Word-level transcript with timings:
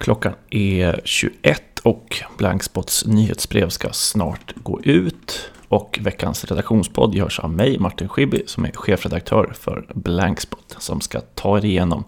Klockan 0.00 0.32
är 0.50 1.00
21 1.04 1.62
och 1.82 2.22
Blankspots 2.38 3.06
nyhetsbrev 3.06 3.68
ska 3.68 3.92
snart 3.92 4.54
gå 4.56 4.80
ut. 4.82 5.50
Och 5.68 5.98
veckans 6.02 6.44
redaktionspodd 6.44 7.14
görs 7.14 7.38
av 7.38 7.50
mig, 7.50 7.78
Martin 7.78 8.08
Schibbye, 8.08 8.42
som 8.46 8.64
är 8.64 8.72
chefredaktör 8.72 9.52
för 9.58 9.86
Blankspot, 9.94 10.76
som 10.78 11.00
ska 11.00 11.20
ta 11.20 11.58
er 11.58 11.64
igenom 11.64 12.04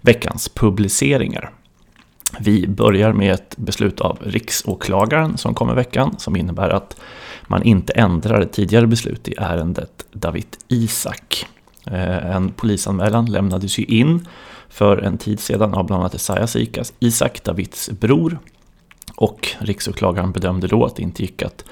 veckans 0.00 0.48
publiceringar. 0.48 1.50
Vi 2.40 2.66
börjar 2.66 3.12
med 3.12 3.34
ett 3.34 3.56
beslut 3.56 4.00
av 4.00 4.18
riksåklagaren 4.24 5.38
som 5.38 5.54
kom 5.54 5.70
i 5.70 5.74
veckan, 5.74 6.14
som 6.18 6.36
innebär 6.36 6.68
att 6.68 6.96
man 7.46 7.62
inte 7.62 7.92
ändrar 7.92 8.40
ett 8.40 8.52
tidigare 8.52 8.86
beslut 8.86 9.28
i 9.28 9.34
ärendet 9.38 10.06
David 10.12 10.56
Isak. 10.68 11.46
Eh, 11.84 12.36
en 12.36 12.52
polisanmälan 12.52 13.26
lämnades 13.26 13.78
ju 13.78 13.84
in 13.84 14.26
för 14.76 14.98
en 14.98 15.18
tid 15.18 15.40
sedan 15.40 15.74
av 15.74 15.86
bland 15.86 16.00
annat 16.00 16.14
Esaias 16.14 16.56
Isak, 17.00 17.44
Davids 17.44 17.90
bror. 17.90 18.38
Och 19.14 19.48
riksåklagaren 19.58 20.32
bedömde 20.32 20.66
då 20.66 20.84
att 20.84 20.96
det 20.96 21.02
inte 21.02 21.22
gick 21.22 21.42
att 21.42 21.64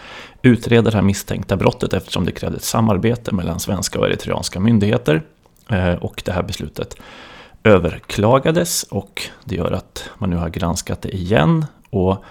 utreda 0.42 0.90
det 0.90 0.96
här 0.96 1.02
misstänkta 1.02 1.56
brottet 1.56 1.92
eftersom 1.92 2.24
det 2.24 2.32
krävde 2.32 2.56
ett 2.56 2.64
samarbete 2.64 3.34
mellan 3.34 3.60
svenska 3.60 3.98
och 3.98 4.06
eritreanska 4.06 4.60
myndigheter. 4.60 5.22
Eh, 5.70 5.92
och 5.92 6.22
det 6.24 6.32
här 6.32 6.42
beslutet 6.42 6.96
överklagades 7.64 8.82
och 8.82 9.22
det 9.44 9.56
gör 9.56 9.72
att 9.72 10.10
man 10.18 10.30
nu 10.30 10.36
har 10.36 10.48
granskat 10.48 11.02
det 11.02 11.16
igen 11.16 11.66
och 11.91 12.24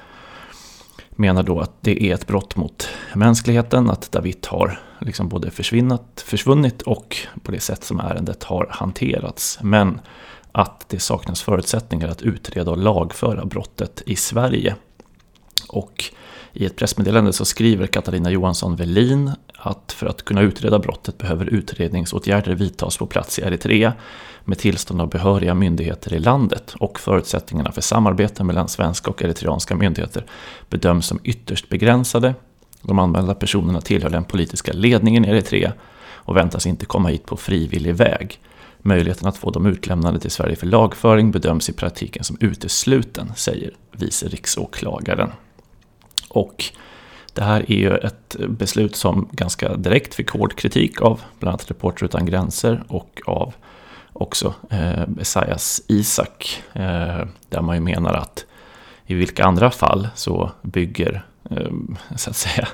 menar 1.09 1.43
då 1.43 1.59
att 1.59 1.73
det 1.81 2.03
är 2.03 2.13
ett 2.13 2.27
brott 2.27 2.55
mot 2.55 2.89
mänskligheten, 3.13 3.89
att 3.89 4.11
David 4.11 4.47
har 4.49 4.79
liksom 4.99 5.29
både 5.29 5.51
försvinnat, 5.51 6.23
försvunnit 6.27 6.81
och 6.81 7.17
på 7.43 7.51
det 7.51 7.59
sätt 7.59 7.83
som 7.83 7.99
ärendet 7.99 8.43
har 8.43 8.67
hanterats. 8.71 9.59
Men 9.61 9.99
att 10.55 10.85
det 10.89 10.99
saknas 10.99 11.41
förutsättningar 11.41 12.07
att 12.07 12.21
utreda 12.21 12.71
och 12.71 12.77
lagföra 12.77 13.45
brottet 13.45 14.03
i 14.05 14.15
Sverige. 14.15 14.75
Och 15.69 16.03
i 16.53 16.65
ett 16.65 16.75
pressmeddelande 16.75 17.33
så 17.33 17.45
skriver 17.45 17.87
Katarina 17.87 18.31
Johansson 18.31 18.75
Velin 18.75 19.31
att 19.57 19.91
för 19.91 20.05
att 20.05 20.25
kunna 20.25 20.41
utreda 20.41 20.79
brottet 20.79 21.17
behöver 21.17 21.45
utredningsåtgärder 21.45 22.55
vidtas 22.55 22.97
på 22.97 23.05
plats 23.05 23.39
i 23.39 23.41
Eritrea 23.41 23.93
med 24.45 24.57
tillstånd 24.57 25.01
av 25.01 25.09
behöriga 25.09 25.53
myndigheter 25.53 26.13
i 26.13 26.19
landet 26.19 26.73
och 26.79 26.99
förutsättningarna 26.99 27.71
för 27.71 27.81
samarbete 27.81 28.43
mellan 28.43 28.67
svenska 28.67 29.11
och 29.11 29.21
eritreanska 29.21 29.75
myndigheter 29.75 30.25
bedöms 30.69 31.07
som 31.07 31.19
ytterst 31.23 31.69
begränsade. 31.69 32.35
De 32.81 32.99
anmälda 32.99 33.35
personerna 33.35 33.81
tillhör 33.81 34.09
den 34.09 34.23
politiska 34.23 34.73
ledningen 34.73 35.25
i 35.25 35.29
Eritrea 35.29 35.73
och 36.13 36.37
väntas 36.37 36.67
inte 36.67 36.85
komma 36.85 37.09
hit 37.09 37.25
på 37.25 37.37
frivillig 37.37 37.95
väg. 37.95 38.39
Möjligheten 38.85 39.27
att 39.27 39.37
få 39.37 39.51
dem 39.51 39.65
utlämnade 39.65 40.19
till 40.19 40.31
Sverige 40.31 40.55
för 40.55 40.67
lagföring 40.67 41.31
bedöms 41.31 41.69
i 41.69 41.73
praktiken 41.73 42.23
som 42.23 42.37
utesluten, 42.39 43.31
säger 43.35 43.71
vice 43.91 44.27
riksåklagaren. 44.27 45.31
Och 46.29 46.65
det 47.33 47.43
här 47.43 47.71
är 47.71 47.75
ju 47.75 47.97
ett 47.97 48.35
beslut 48.49 48.95
som 48.95 49.27
ganska 49.31 49.75
direkt 49.75 50.15
fick 50.15 50.29
hård 50.29 50.55
kritik 50.55 51.01
av 51.01 51.21
bland 51.39 51.49
annat 51.49 51.69
Reporter 51.69 52.05
utan 52.05 52.25
gränser 52.25 52.83
och 52.87 53.21
av 53.25 53.53
också 54.13 54.53
eh, 54.69 55.03
Esaias 55.21 55.81
Isak. 55.87 56.63
Eh, 56.73 57.25
där 57.49 57.61
man 57.61 57.75
ju 57.75 57.81
menar 57.81 58.13
att 58.13 58.45
i 59.05 59.13
vilka 59.13 59.45
andra 59.45 59.71
fall 59.71 60.07
så 60.15 60.51
bygger 60.61 61.25
eh, 61.49 61.71
så 62.15 62.29
att 62.29 62.35
säga, 62.35 62.67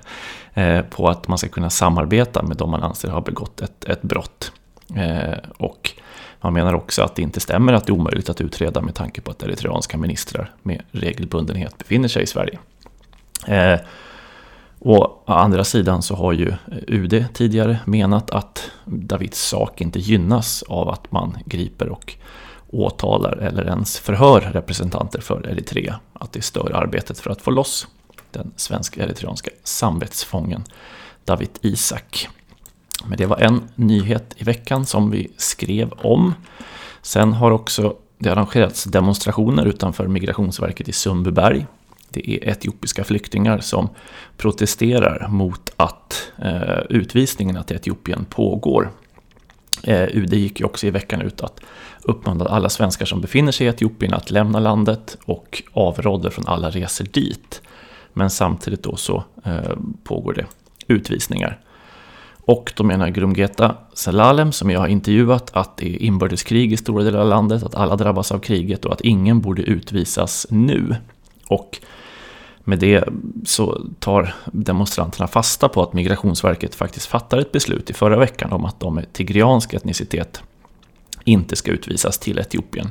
eh, 0.54 0.86
på 0.86 1.08
att 1.08 1.28
man 1.28 1.38
ska 1.38 1.48
kunna 1.48 1.70
samarbeta 1.70 2.44
med 2.44 2.58
de 2.58 2.70
man 2.72 2.84
anser 2.84 3.10
har 3.10 3.22
begått 3.22 3.62
ett, 3.62 3.84
ett 3.86 4.02
brott. 4.02 4.52
Eh, 4.96 5.38
och 5.58 5.92
man 6.42 6.54
menar 6.54 6.74
också 6.74 7.04
att 7.04 7.16
det 7.16 7.22
inte 7.22 7.40
stämmer 7.40 7.74
att 7.74 7.86
det 7.86 7.90
är 7.90 7.94
omöjligt 7.94 8.30
att 8.30 8.42
utreda 8.42 8.82
med 8.82 8.96
tanke 8.96 9.22
på 9.22 9.32
att 9.32 9.44
eritreanska 9.44 9.98
ministrar 9.98 10.54
med 10.62 10.82
regelbundenhet 10.92 11.78
befinner 11.78 12.08
sig 12.08 12.24
i 12.24 12.28
Sverige. 12.28 12.60
Eh, 13.48 13.80
å 14.80 15.24
andra 15.26 15.64
sidan 15.64 16.02
så 16.02 16.16
har 16.16 16.34
ju 16.34 16.54
UD 16.88 17.26
tidigare 17.34 17.80
menat 17.86 18.32
att 18.32 18.72
Davids 18.86 19.42
sak 19.42 19.82
inte 19.82 20.00
gynnas 20.00 20.64
av 20.64 20.90
att 20.90 21.12
man 21.12 21.38
griper 21.46 21.90
och 21.90 22.16
åtalar 22.68 23.38
eller 23.38 23.66
ens 23.66 24.00
förhör 24.00 24.42
representanter 24.42 25.22
för 25.22 25.50
Eritrea. 25.50 26.00
Att 26.14 26.32
det 26.32 26.42
stör 26.42 26.72
arbetet 26.76 27.20
för 27.20 27.32
att 27.32 27.42
få 27.42 27.52
loss 27.52 27.88
den 28.32 28.52
svensk-eritreanska 28.56 29.52
samvetsfången 29.64 30.64
David 31.26 31.50
Isak. 31.62 32.30
Men 33.06 33.18
det 33.18 33.26
var 33.26 33.38
en 33.38 33.62
nyhet 33.76 34.34
i 34.38 34.44
veckan 34.44 34.86
som 34.86 35.12
vi 35.12 35.32
skrev 35.38 35.92
om. 35.92 36.34
Sen 37.02 37.34
har 37.34 37.52
också 37.52 37.96
det 38.18 38.30
arrangerats 38.30 38.84
demonstrationer 38.84 39.66
utanför 39.66 40.08
Migrationsverket 40.08 40.90
i 40.90 40.92
Sundbyberg. 40.92 41.66
Det 42.10 42.32
är 42.32 42.50
etiopiska 42.50 43.04
flyktingar 43.04 43.60
som 43.60 43.90
protesterar 44.38 45.28
mot 45.28 45.74
att 45.76 46.32
eh, 46.38 46.80
utvisningarna 46.90 47.64
till 47.64 47.76
Etiopien 47.76 48.26
pågår. 48.26 48.92
Eh, 49.84 50.04
UD 50.04 50.34
gick 50.34 50.60
ju 50.60 50.66
också 50.66 50.88
i 50.88 50.92
veckan 50.92 51.22
ut 51.22 51.42
att 51.42 51.62
uppmana 52.02 52.46
alla 52.46 52.70
svenskar 52.70 53.06
som 53.06 53.22
befinner 53.22 53.52
sig 53.52 53.68
i 53.68 53.70
Etiopien 53.70 54.14
att 54.14 54.32
lämna 54.32 54.60
landet 54.60 55.18
och 55.26 55.64
avråder 55.74 56.30
från 56.30 56.48
alla 56.48 56.70
resor 56.70 57.06
dit. 57.12 57.62
Men 58.14 58.30
samtidigt 58.30 58.84
då 58.84 58.96
så 58.96 59.24
eh, 59.44 59.78
pågår 60.04 60.34
det 60.34 60.46
utvisningar. 60.88 61.60
Och 62.50 62.74
då 62.76 62.84
menar 62.84 63.10
Grumgeta 63.10 63.76
Selalem, 63.94 64.52
som 64.52 64.70
jag 64.70 64.80
har 64.80 64.88
intervjuat, 64.88 65.50
att 65.54 65.78
det 65.78 65.96
är 65.96 66.02
inbördeskrig 66.02 66.74
i 66.74 66.78
stora 66.78 67.04
delar 67.04 67.20
av 67.20 67.28
landet, 67.28 67.64
att 67.64 67.76
alla 67.76 67.96
drabbas 67.96 68.32
av 68.32 68.40
kriget 68.40 68.86
och 68.86 68.94
att 68.94 69.02
ingen 69.02 69.42
borde 69.42 69.62
utvisas 69.62 70.48
nu. 70.50 70.96
Och 71.48 71.80
med 72.64 72.80
det 72.80 73.04
så 73.46 73.82
tar 74.00 74.36
demonstranterna 74.46 75.28
fasta 75.28 75.70
på 75.70 75.84
att 75.84 75.94
Migrationsverket 75.94 76.76
faktiskt 76.76 77.06
fattade 77.06 77.42
ett 77.42 77.52
beslut 77.52 77.90
i 77.90 77.94
förra 77.94 78.18
veckan 78.18 78.52
om 78.52 78.66
att 78.66 78.80
de 78.80 78.96
med 78.96 79.14
tigriansk 79.14 79.74
etnicitet 79.74 80.44
inte 81.24 81.56
ska 81.56 81.72
utvisas 81.72 82.20
till 82.20 82.40
Etiopien. 82.40 82.90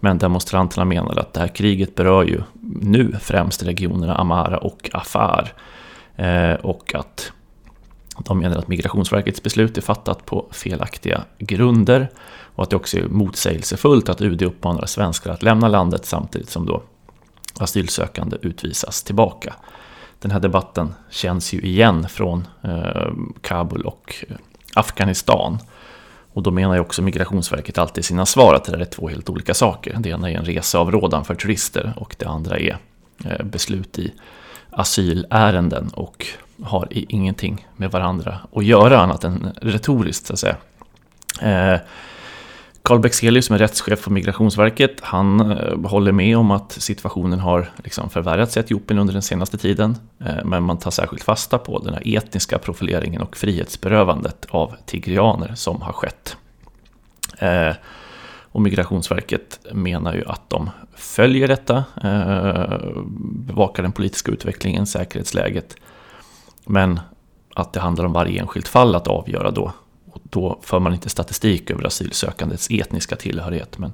Men 0.00 0.18
demonstranterna 0.18 0.84
menar 0.84 1.18
att 1.18 1.32
det 1.32 1.40
här 1.40 1.48
kriget 1.48 1.94
berör 1.94 2.24
ju 2.24 2.40
nu 2.80 3.16
främst 3.20 3.62
regionerna 3.62 4.14
Amara 4.14 4.58
och 4.58 4.90
Afar. 4.92 5.52
Eh, 6.16 6.54
och 6.54 6.94
att 6.94 7.32
de 8.18 8.38
menar 8.38 8.56
att 8.56 8.68
Migrationsverkets 8.68 9.42
beslut 9.42 9.78
är 9.78 9.82
fattat 9.82 10.26
på 10.26 10.46
felaktiga 10.50 11.24
grunder 11.38 12.10
och 12.54 12.62
att 12.62 12.70
det 12.70 12.76
också 12.76 12.98
är 12.98 13.08
motsägelsefullt 13.08 14.08
att 14.08 14.20
UD 14.20 14.42
uppmanar 14.42 14.86
svenskar 14.86 15.30
att 15.30 15.42
lämna 15.42 15.68
landet 15.68 16.06
samtidigt 16.06 16.50
som 16.50 16.66
då 16.66 16.82
asylsökande 17.58 18.36
utvisas 18.42 19.02
tillbaka. 19.02 19.54
Den 20.18 20.30
här 20.30 20.40
debatten 20.40 20.94
känns 21.10 21.52
ju 21.52 21.60
igen 21.60 22.08
från 22.08 22.46
eh, 22.62 23.12
Kabul 23.40 23.82
och 23.82 24.24
eh, 24.28 24.36
Afghanistan. 24.74 25.58
Och 26.32 26.42
då 26.42 26.50
menar 26.50 26.74
ju 26.74 26.80
också 26.80 27.02
Migrationsverket 27.02 27.78
alltid 27.78 27.98
i 27.98 28.04
sina 28.04 28.26
svar 28.26 28.54
att 28.54 28.64
det 28.64 28.72
där 28.72 28.78
är 28.78 28.84
två 28.84 29.08
helt 29.08 29.30
olika 29.30 29.54
saker. 29.54 29.96
Det 29.98 30.08
ena 30.08 30.30
är 30.30 30.38
en 30.38 30.44
reseavrådan 30.44 31.24
för 31.24 31.34
turister 31.34 31.92
och 31.96 32.16
det 32.18 32.26
andra 32.26 32.58
är 32.58 32.78
eh, 33.24 33.44
beslut 33.44 33.98
i 33.98 34.12
asylärenden 34.70 35.88
och 35.88 36.26
har 36.62 36.88
ingenting 36.90 37.66
med 37.76 37.90
varandra 37.90 38.38
att 38.52 38.64
göra 38.64 39.00
annat 39.00 39.24
än 39.24 39.52
retoriskt 39.62 40.26
så 40.26 40.32
att 40.32 40.38
säga. 40.38 40.56
Eh, 41.42 41.80
Carl 42.84 43.00
Bexelius 43.00 43.46
som 43.46 43.54
är 43.54 43.58
rättschef 43.58 44.04
på 44.04 44.12
Migrationsverket, 44.12 45.00
han 45.00 45.50
eh, 45.50 45.78
håller 45.84 46.12
med 46.12 46.38
om 46.38 46.50
att 46.50 46.72
situationen 46.72 47.38
har 47.38 47.70
liksom 47.76 48.10
förvärrats 48.10 48.56
i 48.56 48.60
Etiopien 48.60 48.98
under 48.98 49.12
den 49.12 49.22
senaste 49.22 49.58
tiden. 49.58 49.96
Eh, 50.20 50.44
men 50.44 50.62
man 50.62 50.78
tar 50.78 50.90
särskilt 50.90 51.22
fasta 51.22 51.58
på 51.58 51.78
den 51.78 51.94
här 51.94 52.16
etniska 52.16 52.58
profileringen 52.58 53.22
och 53.22 53.36
frihetsberövandet 53.36 54.46
av 54.50 54.74
tigrianer 54.86 55.54
som 55.54 55.82
har 55.82 55.92
skett. 55.92 56.36
Eh, 57.38 57.74
och 58.52 58.62
Migrationsverket 58.62 59.60
menar 59.72 60.14
ju 60.14 60.24
att 60.26 60.50
de 60.50 60.70
följer 60.94 61.48
detta, 61.48 61.84
bevakar 63.46 63.82
den 63.82 63.92
politiska 63.92 64.32
utvecklingen, 64.32 64.86
säkerhetsläget 64.86 65.76
men 66.64 67.00
att 67.54 67.72
det 67.72 67.80
handlar 67.80 68.04
om 68.04 68.12
varje 68.12 68.40
enskilt 68.40 68.68
fall 68.68 68.94
att 68.94 69.08
avgöra 69.08 69.50
då. 69.50 69.72
Och 70.12 70.20
då 70.22 70.58
för 70.62 70.80
man 70.80 70.92
inte 70.92 71.08
statistik 71.08 71.70
över 71.70 71.86
asylsökandets 71.86 72.70
etniska 72.70 73.16
tillhörighet. 73.16 73.78
Men 73.78 73.92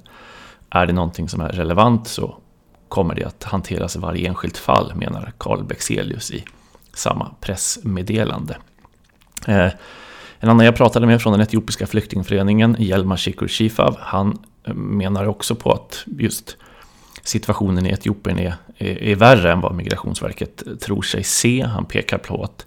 är 0.71 0.87
det 0.87 0.93
någonting 0.93 1.29
som 1.29 1.41
är 1.41 1.49
relevant 1.49 2.09
så 2.09 2.37
kommer 2.89 3.15
det 3.15 3.25
att 3.25 3.45
hanteras 3.45 3.97
i 3.97 3.99
varje 3.99 4.29
enskilt 4.29 4.59
fall, 4.59 4.95
menar 4.95 5.33
Carl 5.39 5.65
Bexelius 5.65 6.31
i 6.31 6.45
samma 6.95 7.35
pressmeddelande. 7.41 8.57
Eh, 9.47 9.71
en 10.41 10.49
annan 10.49 10.67
jag 10.67 10.77
pratade 10.77 11.07
med 11.07 11.23
från 11.23 11.33
den 11.33 11.41
etiopiska 11.41 11.87
flyktingföreningen, 11.87 12.77
Yelma 12.79 13.17
Shikur 13.17 13.49
Shifav, 13.49 13.97
han 14.01 14.39
eh, 14.65 14.75
menar 14.75 15.27
också 15.27 15.55
på 15.55 15.73
att 15.73 16.05
just 16.07 16.57
situationen 17.23 17.87
i 17.87 17.91
Etiopien 17.91 18.39
är, 18.39 18.55
är, 18.77 19.03
är, 19.03 19.17
värre 19.17 19.53
än 19.53 19.61
vad 19.61 19.75
Migrationsverket 19.75 20.63
tror 20.81 21.03
sig 21.03 21.25
se. 21.25 21.63
Han 21.63 21.85
pekar 21.85 22.19
på 22.19 22.43
att 22.45 22.67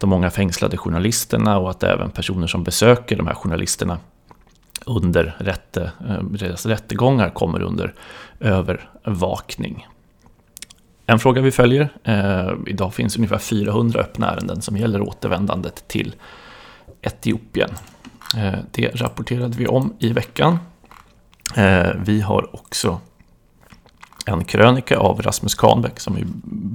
de 0.00 0.10
många 0.10 0.30
fängslade 0.30 0.76
journalisterna 0.76 1.58
och 1.58 1.70
att 1.70 1.82
även 1.82 2.10
personer 2.10 2.46
som 2.46 2.64
besöker 2.64 3.16
de 3.16 3.26
här 3.26 3.34
journalisterna 3.34 3.98
under 4.86 5.36
rätte, 5.38 5.92
eh, 6.08 6.22
deras 6.22 6.66
rättegångar 6.66 7.30
kommer 7.30 7.62
under 7.62 7.94
övervakning. 8.40 9.86
En 11.06 11.18
fråga 11.18 11.42
vi 11.42 11.50
följer. 11.50 11.88
Eh, 12.04 12.52
idag 12.66 12.94
finns 12.94 13.16
ungefär 13.16 13.38
400 13.38 14.00
öppna 14.00 14.30
ärenden 14.30 14.62
som 14.62 14.76
gäller 14.76 15.00
återvändandet 15.00 15.88
till 15.88 16.14
Etiopien. 17.02 17.70
Eh, 18.36 18.58
det 18.70 18.88
rapporterade 18.88 19.56
vi 19.56 19.66
om 19.66 19.94
i 19.98 20.12
veckan. 20.12 20.58
Eh, 21.56 21.90
vi 22.04 22.20
har 22.20 22.54
också 22.56 23.00
en 24.26 24.44
krönika 24.44 24.98
av 24.98 25.22
Rasmus 25.22 25.54
Kahnbäck 25.54 26.00
som 26.00 26.16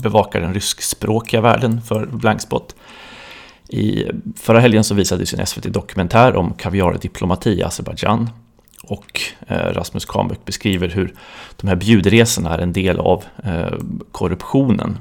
bevakar 0.03 0.41
den 0.41 0.53
ryskspråkiga 0.53 1.41
världen 1.41 1.81
för 1.81 2.05
Blankspot. 2.05 2.75
I 3.69 4.05
förra 4.35 4.59
helgen 4.59 4.83
så 4.83 4.95
visades 4.95 5.33
en 5.33 5.45
SVT-dokumentär 5.45 6.35
om 6.35 6.53
kaviardiplomati 6.53 7.59
i 7.59 7.63
Azerbajdzjan. 7.63 8.29
Och 8.83 9.21
eh, 9.47 9.55
Rasmus 9.55 10.05
Kahnbäck 10.05 10.45
beskriver 10.45 10.87
hur 10.87 11.13
de 11.55 11.67
här 11.67 11.75
bjudresorna 11.75 12.53
är 12.53 12.59
en 12.59 12.73
del 12.73 12.99
av 12.99 13.23
eh, 13.43 13.73
korruptionen. 14.11 14.97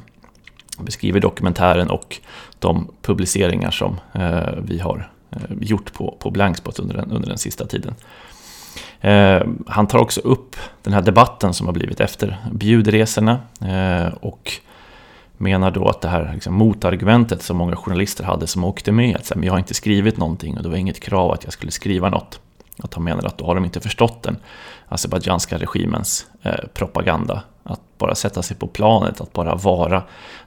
Han 0.77 0.85
beskriver 0.85 1.21
dokumentären 1.21 1.91
och 1.91 2.21
de 2.59 2.91
publiceringar 3.03 3.71
som 3.71 4.01
eh, 4.13 4.55
vi 4.63 4.79
har 4.79 5.11
eh, 5.31 5.39
gjort 5.61 5.93
på, 5.93 6.17
på 6.21 6.31
Blankspot 6.31 6.79
under 6.79 6.95
den, 6.95 7.13
under 7.13 7.29
den 7.29 7.39
sista 7.39 7.67
tiden. 7.67 7.95
Eh, 9.01 9.43
han 9.67 9.87
tar 9.87 9.99
också 9.99 10.21
upp 10.21 10.57
den 10.83 10.93
här 10.93 11.03
debatten 11.03 11.55
som 11.55 11.67
har 11.67 11.75
blivit 11.75 12.01
efter 12.01 12.37
bjudresorna 12.53 13.39
eh, 13.61 14.15
och 14.15 14.53
menar 15.37 15.71
då 15.71 15.89
att 15.89 16.01
det 16.01 16.09
här 16.09 16.31
liksom, 16.35 16.55
motargumentet 16.55 17.43
som 17.43 17.57
många 17.57 17.77
journalister 17.77 18.25
hade 18.25 18.47
som 18.47 18.65
åkte 18.65 18.93
med, 18.93 19.17
att 19.17 19.33
jag 19.43 19.53
har 19.53 19.59
inte 19.59 19.75
skrivit 19.75 20.17
någonting 20.17 20.57
och 20.57 20.63
det 20.63 20.69
var 20.69 20.77
inget 20.77 21.01
krav 21.01 21.33
att 21.33 21.45
jag 21.45 21.53
skulle 21.53 21.73
skriva 21.73 22.11
något. 22.11 22.41
Att 22.79 22.95
han 22.95 23.05
menar 23.05 23.25
att 23.25 23.39
då 23.39 23.47
har 23.47 23.55
de 23.55 23.65
inte 23.65 23.81
förstått 23.81 24.23
den 24.23 24.37
azerbajdzjanska 24.89 25.59
regimens 25.59 26.27
eh, 26.43 26.65
propaganda. 26.75 27.43
Att 27.63 27.81
bara 27.99 28.15
sätta 28.15 28.43
sig 28.43 28.57
på 28.57 28.67
planet, 28.67 29.21
att 29.21 29.33
bara 29.33 29.55
vara 29.55 30.03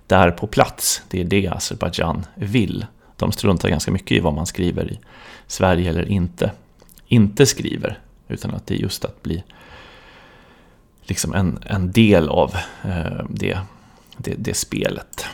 där 0.07 0.31
på 0.31 0.47
plats. 0.47 1.01
Det 1.09 1.21
är 1.21 1.25
det 1.25 1.47
Azerbajdzjan 1.47 2.25
vill. 2.35 2.85
De 3.15 3.31
struntar 3.31 3.69
ganska 3.69 3.91
mycket 3.91 4.17
i 4.17 4.19
vad 4.19 4.33
man 4.33 4.45
skriver 4.45 4.91
i 4.91 4.99
Sverige 5.47 5.89
eller 5.89 6.09
inte, 6.11 6.51
inte 7.07 7.45
skriver. 7.45 7.99
Utan 8.27 8.55
att 8.55 8.67
det 8.67 8.73
är 8.73 8.79
just 8.79 9.05
att 9.05 9.23
bli 9.23 9.43
liksom 11.01 11.33
en, 11.33 11.59
en 11.65 11.91
del 11.91 12.29
av 12.29 12.55
eh, 12.83 13.25
det, 13.29 13.59
det, 14.17 14.35
det, 14.37 14.53
spelet. 14.53 15.25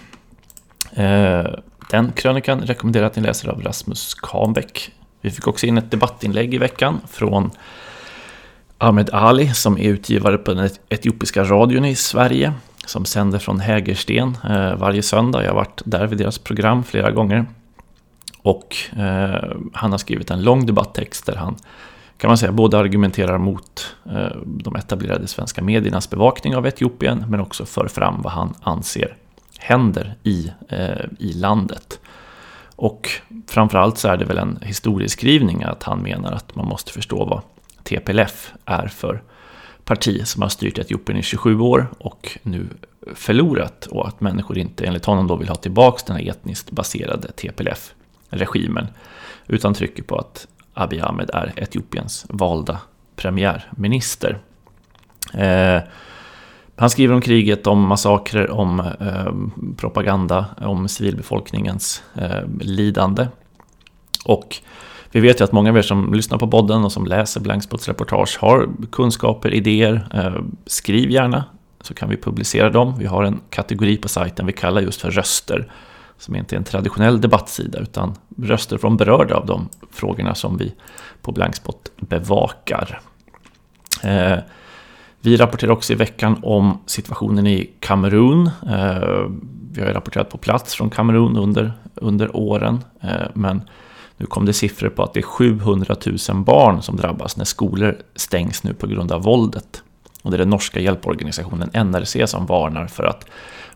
Eh, 0.94 1.45
den 1.90 2.12
krönikan 2.12 2.62
rekommenderar 2.62 3.06
att 3.06 3.16
ni 3.16 3.22
läser 3.22 3.50
av 3.50 3.62
Rasmus 3.62 4.13
Kahnbäck 4.13 4.92
vi 5.24 5.31
fick 5.31 5.48
också 5.48 5.66
in 5.66 5.78
ett 5.78 5.92
debattinlägg 5.92 6.54
i 6.54 6.57
veckan 6.57 7.01
från 7.07 7.51
Ahmed 8.78 9.10
Ali 9.10 9.54
som 9.54 9.78
är 9.78 9.89
utgivare 9.89 10.38
på 10.38 10.54
den 10.54 10.69
etiopiska 10.89 11.44
radion 11.44 11.86
i 11.86 11.96
Sverige 11.96 12.54
som 12.86 13.06
sänder 13.06 13.39
från 13.39 13.60
Hägersten 13.60 14.38
eh, 14.50 14.75
varje 14.75 15.01
söndag. 15.01 15.44
Jag 15.44 15.50
har 15.50 15.56
varit 15.56 15.81
där 15.86 16.07
vid 16.07 16.18
deras 16.18 16.38
program 16.38 16.84
flera 16.84 17.12
gånger. 17.12 17.46
Och 18.42 18.75
eh, 18.98 19.56
han 19.74 19.92
har 19.92 19.98
skrivit 19.98 20.31
en 20.31 20.44
lång 20.44 20.66
debatttext 20.66 21.25
där 21.25 21.36
han 21.36 21.56
kan 22.18 22.27
man 22.27 22.38
säga 22.38 22.51
både 22.51 22.77
argumenterar 22.77 23.38
mot 23.38 23.95
eh, 24.06 24.38
de 24.45 24.75
etablerade 24.75 25.27
svenska 25.27 25.62
mediernas 25.62 26.10
bevakning 26.10 26.56
av 26.56 26.68
Etiopien 26.68 27.25
men 27.27 27.39
också 27.39 27.65
för 27.65 27.88
fram 27.88 28.21
vad 28.21 28.33
han 28.33 28.54
anser 28.62 29.15
händer 29.60 30.15
i, 30.24 30.51
eh, 30.69 31.06
i 31.19 31.33
landet. 31.33 32.00
Och 32.75 33.10
framförallt 33.48 33.98
så 33.98 34.07
är 34.07 34.18
det 34.18 34.25
väl 34.25 34.38
en 34.38 34.60
historieskrivning 34.62 35.63
att 35.63 35.83
han 35.83 36.00
menar 36.00 36.31
att 36.31 36.56
man 36.56 36.68
måste 36.68 36.92
förstå 36.92 37.25
vad 37.25 37.42
TPLF 37.83 38.54
är 38.65 38.88
för 38.88 39.24
parti 39.86 40.27
som 40.27 40.42
har 40.42 40.50
styrt 40.50 40.77
Etiopien 40.77 41.19
i 41.19 41.24
27 41.24 41.60
år 41.60 41.88
och 41.98 42.38
nu 42.44 42.68
förlorat 43.15 43.86
och 43.86 44.07
att 44.07 44.21
människor 44.21 44.57
inte 44.57 44.86
enligt 44.86 45.06
honom 45.06 45.27
då 45.27 45.36
vill 45.36 45.50
ha 45.50 45.56
tillbaka 45.56 46.04
den 46.07 46.15
här 46.15 46.30
etniskt 46.30 46.71
baserade 46.71 47.31
TPLF-regimen 47.31 48.88
utan 49.48 49.74
trycker 49.74 50.04
på 50.04 50.18
att 50.18 50.48
Abiy 50.74 51.02
Ahmed 51.02 51.30
är 51.34 51.54
Etiopiens 51.56 52.25
valda 52.30 52.80
premiärminister. 53.16 54.38
Eh, 55.34 55.81
han 56.75 56.90
skriver 56.90 57.16
om 57.16 57.22
kriget, 57.22 57.68
om 57.68 57.88
massakrer, 57.88 58.52
om 58.52 58.80
eh, 58.80 59.34
propaganda, 59.78 60.46
om 60.62 60.88
civilbefolkningens 60.88 62.04
eh, 62.16 62.48
lidande. 62.60 63.28
Och 64.25 64.58
vi 65.12 65.20
vet 65.20 65.40
ju 65.40 65.44
att 65.44 65.52
många 65.52 65.70
av 65.70 65.78
er 65.78 65.81
som 65.81 66.14
lyssnar 66.14 66.38
på 66.38 66.48
podden 66.48 66.84
och 66.84 66.92
som 66.92 67.06
läser 67.06 67.42
Blankspots 67.42 67.88
reportage 67.88 68.38
har 68.42 68.70
kunskaper, 68.92 69.54
idéer. 69.54 70.08
Eh, 70.14 70.36
skriv 70.66 71.12
gärna 71.12 71.44
så 71.81 71.94
kan 71.94 72.10
vi 72.10 72.18
publicera 72.18 72.70
dem. 72.70 72.96
Vi 72.98 73.06
har 73.06 73.24
en 73.24 73.42
kategori 73.50 73.98
på 73.98 74.10
sajten 74.10 74.46
vi 74.46 74.54
kallar 74.54 74.81
just 74.81 75.02
för 75.02 75.12
röster. 75.12 75.72
Som 76.24 76.36
inte 76.36 76.56
är 76.56 76.58
en 76.58 76.64
traditionell 76.64 77.22
debattsida 77.22 77.80
utan 77.80 78.16
röster 78.38 78.78
från 78.78 78.98
berörda 78.98 79.36
av 79.36 79.46
de 79.46 79.70
frågorna 79.92 80.36
som 80.36 80.58
vi 80.58 80.74
på 81.22 81.31
Blankspot 81.31 81.92
bevakar. 81.98 83.02
Eh, 84.04 84.38
vi 85.22 85.38
rapporterar 85.38 85.72
också 85.72 85.94
i 85.94 85.96
veckan 85.96 86.40
om 86.44 86.78
situationen 86.86 87.48
i 87.48 87.70
Kamerun. 87.80 88.48
Eh, 88.48 89.30
vi 89.72 89.81
har 89.81 89.94
rapporterat 89.94 90.30
på 90.30 90.38
plats 90.38 90.75
från 90.75 90.90
Kamerun 90.90 91.38
under, 91.38 91.74
under 91.96 92.36
åren. 92.36 92.84
Eh, 93.02 93.28
men 93.34 93.62
nu 94.18 94.25
kom 94.25 94.46
det 94.46 94.54
siffror 94.54 94.90
på 94.90 95.04
att 95.04 95.14
det 95.14 95.20
är 95.20 95.24
700 95.24 95.96
000 96.30 96.44
barn 96.44 96.81
som 96.81 96.98
drabbas 96.98 97.38
när 97.38 97.46
skolor 97.46 97.98
stängs 98.16 98.64
nu 98.64 98.74
på 98.74 98.88
grund 98.88 99.12
av 99.12 99.24
våldet. 99.24 99.84
Och 100.22 100.31
det 100.31 100.38
är 100.38 100.40
den 100.40 100.50
norska 100.50 100.80
hjälporganisationen 100.80 101.70
NRC 101.74 102.28
som 102.28 102.46
varnar 102.46 102.88
för 102.88 103.04
att 103.04 103.25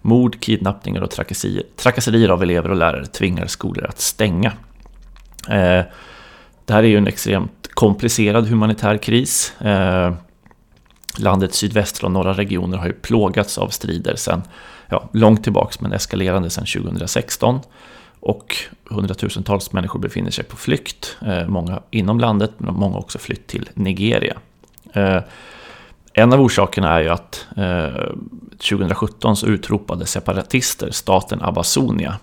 mord, 0.01 0.39
kidnappningar 0.39 1.01
och 1.01 1.11
trakasserier, 1.11 1.63
trakasserier 1.75 2.29
av 2.29 2.43
elever 2.43 2.69
och 2.69 2.75
lärare 2.75 3.05
tvingar 3.05 3.47
skolor 3.47 3.85
att 3.85 3.99
stänga. 3.99 4.51
Eh, 5.49 5.83
det 6.65 6.73
här 6.73 6.83
är 6.83 6.87
ju 6.87 6.97
en 6.97 7.07
extremt 7.07 7.67
komplicerad 7.73 8.47
humanitär 8.47 8.97
kris. 8.97 9.61
Eh, 9.61 10.13
landets 11.17 11.57
sydvästra 11.57 12.05
och 12.05 12.11
norra 12.11 12.33
regioner 12.33 12.77
har 12.77 12.87
ju 12.87 12.93
plågats 12.93 13.57
av 13.57 13.69
strider 13.69 14.15
sedan 14.15 14.41
ja, 14.89 15.09
långt 15.13 15.43
tillbaks 15.43 15.81
men 15.81 15.93
eskalerande 15.93 16.49
sedan 16.49 16.65
2016. 16.65 17.59
Och 18.19 18.55
hundratusentals 18.83 19.73
människor 19.73 19.99
befinner 19.99 20.31
sig 20.31 20.43
på 20.43 20.55
flykt, 20.55 21.17
eh, 21.25 21.47
många 21.47 21.81
inom 21.91 22.19
landet 22.19 22.51
men 22.57 22.73
många 22.73 22.97
också 22.97 23.17
flytt 23.17 23.47
till 23.47 23.69
Nigeria. 23.73 24.37
En 26.19 26.33
av 26.33 26.41
orsakerna 26.41 26.93
är 26.93 27.01
ju 27.01 27.09
att 27.09 27.47
eh, 27.57 28.15
2017 28.51 29.35
så 29.35 29.47
utropade 29.47 30.05
separatister 30.05 30.91
staten 30.91 31.41
Abbasonia. 31.41 32.17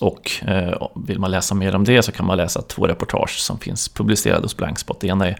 Och 0.00 0.30
eh, 0.46 0.88
vill 1.06 1.18
man 1.18 1.30
läsa 1.30 1.54
mer 1.54 1.74
om 1.74 1.84
det 1.84 2.02
så 2.02 2.12
kan 2.12 2.26
man 2.26 2.36
läsa 2.36 2.62
två 2.62 2.86
reportage 2.86 3.38
som 3.38 3.58
finns 3.58 3.88
publicerade 3.88 4.42
hos 4.42 4.56
Blankspot. 4.56 5.00
Det 5.00 5.06
ena 5.06 5.28
är 5.28 5.38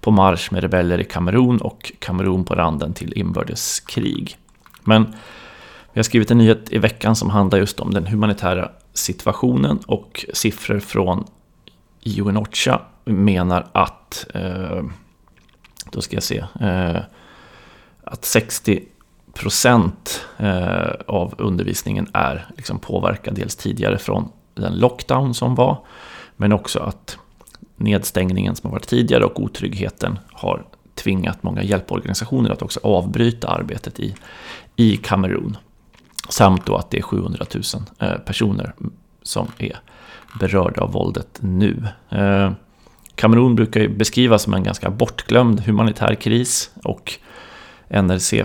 på 0.00 0.10
marsch 0.10 0.52
med 0.52 0.62
rebeller 0.62 1.00
i 1.00 1.04
Kamerun 1.04 1.58
och 1.58 1.92
Kamerun 1.98 2.44
på 2.44 2.54
randen 2.54 2.92
till 2.92 3.18
inbördeskrig. 3.18 4.36
Men 4.84 5.04
vi 5.92 5.98
har 5.98 6.02
skrivit 6.02 6.30
en 6.30 6.38
nyhet 6.38 6.72
i 6.72 6.78
veckan 6.78 7.16
som 7.16 7.30
handlar 7.30 7.58
just 7.58 7.80
om 7.80 7.94
den 7.94 8.06
humanitära 8.06 8.70
situationen 8.92 9.78
och 9.86 10.24
siffror 10.32 10.80
från 10.80 11.24
UNOCHA 12.18 12.82
menar 13.04 13.66
att, 13.72 14.26
eh, 14.34 14.82
då 15.90 16.00
ska 16.00 16.16
jag 16.16 16.22
se, 16.22 16.44
eh, 16.60 17.02
att 18.04 18.24
60 18.24 18.82
procent 19.34 20.26
eh, 20.38 20.90
av 21.06 21.34
undervisningen 21.38 22.08
är 22.12 22.46
liksom 22.56 22.78
påverkad 22.78 23.34
dels 23.34 23.56
tidigare 23.56 23.98
från 23.98 24.28
den 24.54 24.78
lockdown 24.78 25.34
som 25.34 25.54
var, 25.54 25.78
men 26.36 26.52
också 26.52 26.80
att 26.80 27.18
nedstängningen 27.76 28.56
som 28.56 28.70
har 28.70 28.72
varit 28.72 28.88
tidigare 28.88 29.24
och 29.24 29.40
otryggheten 29.42 30.18
har 30.32 30.64
tvingat 30.94 31.42
många 31.42 31.62
hjälporganisationer 31.62 32.50
att 32.50 32.62
också 32.62 32.80
avbryta 32.82 33.48
arbetet 33.48 34.00
i, 34.00 34.14
i 34.76 34.96
Kamerun. 34.96 35.56
Samt 36.28 36.66
då 36.66 36.76
att 36.76 36.90
det 36.90 36.98
är 36.98 37.02
700 37.02 37.46
000 37.54 37.62
eh, 37.98 38.18
personer 38.18 38.74
som 39.22 39.46
är 39.58 39.80
berörda 40.40 40.80
av 40.80 40.92
våldet 40.92 41.38
nu. 41.40 41.88
Eh, 42.08 42.52
Kamerun 43.14 43.54
brukar 43.54 43.80
ju 43.80 43.88
beskrivas 43.88 44.42
som 44.42 44.54
en 44.54 44.62
ganska 44.62 44.90
bortglömd 44.90 45.60
humanitär 45.60 46.14
kris 46.14 46.70
och 46.84 47.12
NRC, 47.88 48.44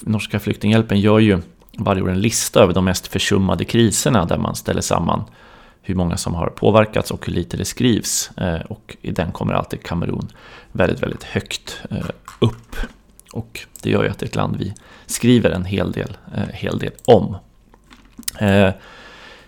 Norska 0.00 0.40
flyktinghjälpen, 0.40 1.00
gör 1.00 1.18
ju 1.18 1.38
varje 1.78 2.02
år 2.02 2.10
en 2.10 2.20
lista 2.20 2.62
över 2.62 2.74
de 2.74 2.84
mest 2.84 3.06
försummade 3.06 3.64
kriserna 3.64 4.24
där 4.24 4.38
man 4.38 4.54
ställer 4.54 4.80
samman 4.80 5.24
hur 5.82 5.94
många 5.94 6.16
som 6.16 6.34
har 6.34 6.46
påverkats 6.46 7.10
och 7.10 7.26
hur 7.26 7.32
lite 7.32 7.56
det 7.56 7.64
skrivs. 7.64 8.30
Eh, 8.36 8.60
och 8.60 8.96
i 9.02 9.10
den 9.10 9.32
kommer 9.32 9.52
alltid 9.52 9.82
Kamerun 9.82 10.28
väldigt, 10.72 11.02
väldigt 11.02 11.24
högt 11.24 11.80
eh, 11.90 12.06
upp. 12.38 12.76
Och 13.32 13.60
det 13.82 13.90
gör 13.90 14.02
ju 14.04 14.10
att 14.10 14.18
det 14.18 14.24
är 14.24 14.28
ett 14.28 14.34
land 14.34 14.56
vi 14.56 14.74
skriver 15.06 15.50
en 15.50 15.64
hel 15.64 15.92
del, 15.92 16.16
eh, 16.34 16.48
hel 16.52 16.78
del 16.78 16.92
om. 17.04 17.36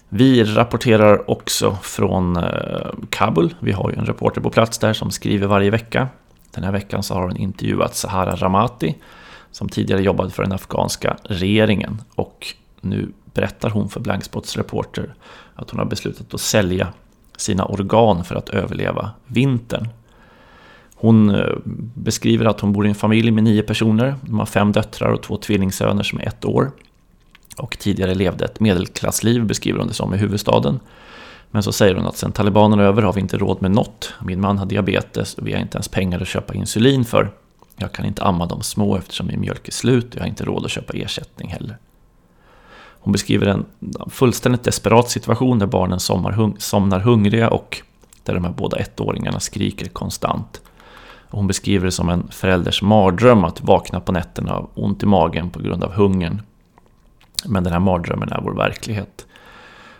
Vi 0.08 0.44
rapporterar 0.44 1.30
också 1.30 1.78
från 1.82 2.36
eh, 2.36 2.86
Kabul. 3.10 3.54
Vi 3.60 3.72
har 3.72 3.90
ju 3.90 3.96
en 3.96 4.06
reporter 4.06 4.40
på 4.40 4.50
plats 4.50 4.78
där 4.78 4.92
som 4.92 5.10
skriver 5.10 5.46
varje 5.46 5.70
vecka. 5.70 6.08
Den 6.50 6.64
här 6.64 6.72
veckan 6.72 7.02
så 7.02 7.14
har 7.14 7.22
hon 7.22 7.36
intervjuat 7.36 7.96
Sahara 7.96 8.36
Ramati 8.36 8.96
som 9.50 9.68
tidigare 9.68 10.02
jobbade 10.02 10.30
för 10.30 10.42
den 10.42 10.52
afghanska 10.52 11.16
regeringen 11.22 12.02
och 12.14 12.46
nu 12.80 13.12
berättar 13.34 13.70
hon 13.70 13.88
för 13.88 14.00
Blankspots 14.00 14.56
reporter 14.56 15.14
att 15.54 15.70
hon 15.70 15.78
har 15.78 15.86
beslutat 15.86 16.34
att 16.34 16.40
sälja 16.40 16.88
sina 17.36 17.64
organ 17.64 18.24
för 18.24 18.34
att 18.34 18.48
överleva 18.48 19.10
vintern. 19.26 19.88
Hon 20.94 21.34
eh, 21.34 21.56
beskriver 21.94 22.46
att 22.46 22.60
hon 22.60 22.72
bor 22.72 22.86
i 22.86 22.88
en 22.88 22.94
familj 22.94 23.30
med 23.30 23.44
nio 23.44 23.62
personer. 23.62 24.14
De 24.22 24.38
har 24.38 24.46
fem 24.46 24.72
döttrar 24.72 25.12
och 25.12 25.22
två 25.22 25.36
tvillingsöner 25.36 26.02
som 26.02 26.20
är 26.20 26.28
ett 26.28 26.44
år. 26.44 26.70
Och 27.58 27.78
tidigare 27.78 28.14
levde 28.14 28.44
ett 28.44 28.60
medelklassliv, 28.60 29.44
beskriver 29.44 29.78
hon 29.78 29.88
det 29.88 29.94
som, 29.94 30.14
i 30.14 30.16
huvudstaden. 30.16 30.80
Men 31.50 31.62
så 31.62 31.72
säger 31.72 31.94
hon 31.94 32.06
att 32.06 32.16
sen 32.16 32.32
talibanerna 32.32 32.82
är 32.82 32.86
över 32.86 33.02
har 33.02 33.12
vi 33.12 33.20
inte 33.20 33.38
råd 33.38 33.62
med 33.62 33.70
något. 33.70 34.14
Min 34.24 34.40
man 34.40 34.58
har 34.58 34.66
diabetes 34.66 35.34
och 35.34 35.46
vi 35.46 35.52
har 35.52 35.60
inte 35.60 35.76
ens 35.76 35.88
pengar 35.88 36.20
att 36.20 36.28
köpa 36.28 36.54
insulin 36.54 37.04
för. 37.04 37.30
Jag 37.76 37.92
kan 37.92 38.04
inte 38.04 38.22
amma 38.22 38.46
de 38.46 38.62
små 38.62 38.96
eftersom 38.96 39.26
min 39.26 39.40
mjölk 39.40 39.68
är 39.68 39.72
slut 39.72 40.08
och 40.08 40.14
jag 40.16 40.20
har 40.20 40.28
inte 40.28 40.44
råd 40.44 40.64
att 40.64 40.70
köpa 40.70 40.92
ersättning 40.92 41.48
heller. 41.48 41.78
Hon 43.00 43.12
beskriver 43.12 43.46
en 43.46 43.64
fullständigt 44.10 44.64
desperat 44.64 45.10
situation 45.10 45.58
där 45.58 45.66
barnen 45.66 46.00
somnar 46.58 47.00
hungriga 47.00 47.50
och 47.50 47.82
där 48.22 48.34
de 48.34 48.44
här 48.44 48.52
båda 48.52 48.76
ettåringarna 48.76 49.40
skriker 49.40 49.86
konstant. 49.86 50.60
Hon 51.30 51.46
beskriver 51.46 51.84
det 51.84 51.92
som 51.92 52.08
en 52.08 52.28
förälders 52.30 52.82
mardröm 52.82 53.44
att 53.44 53.60
vakna 53.60 54.00
på 54.00 54.12
nätterna 54.12 54.52
av 54.52 54.70
ont 54.74 55.02
i 55.02 55.06
magen 55.06 55.50
på 55.50 55.62
grund 55.62 55.84
av 55.84 55.92
hungern. 55.92 56.42
Men 57.46 57.64
den 57.64 57.72
här 57.72 57.80
mardrömmen 57.80 58.28
är 58.32 58.40
vår 58.40 58.54
verklighet. 58.54 59.26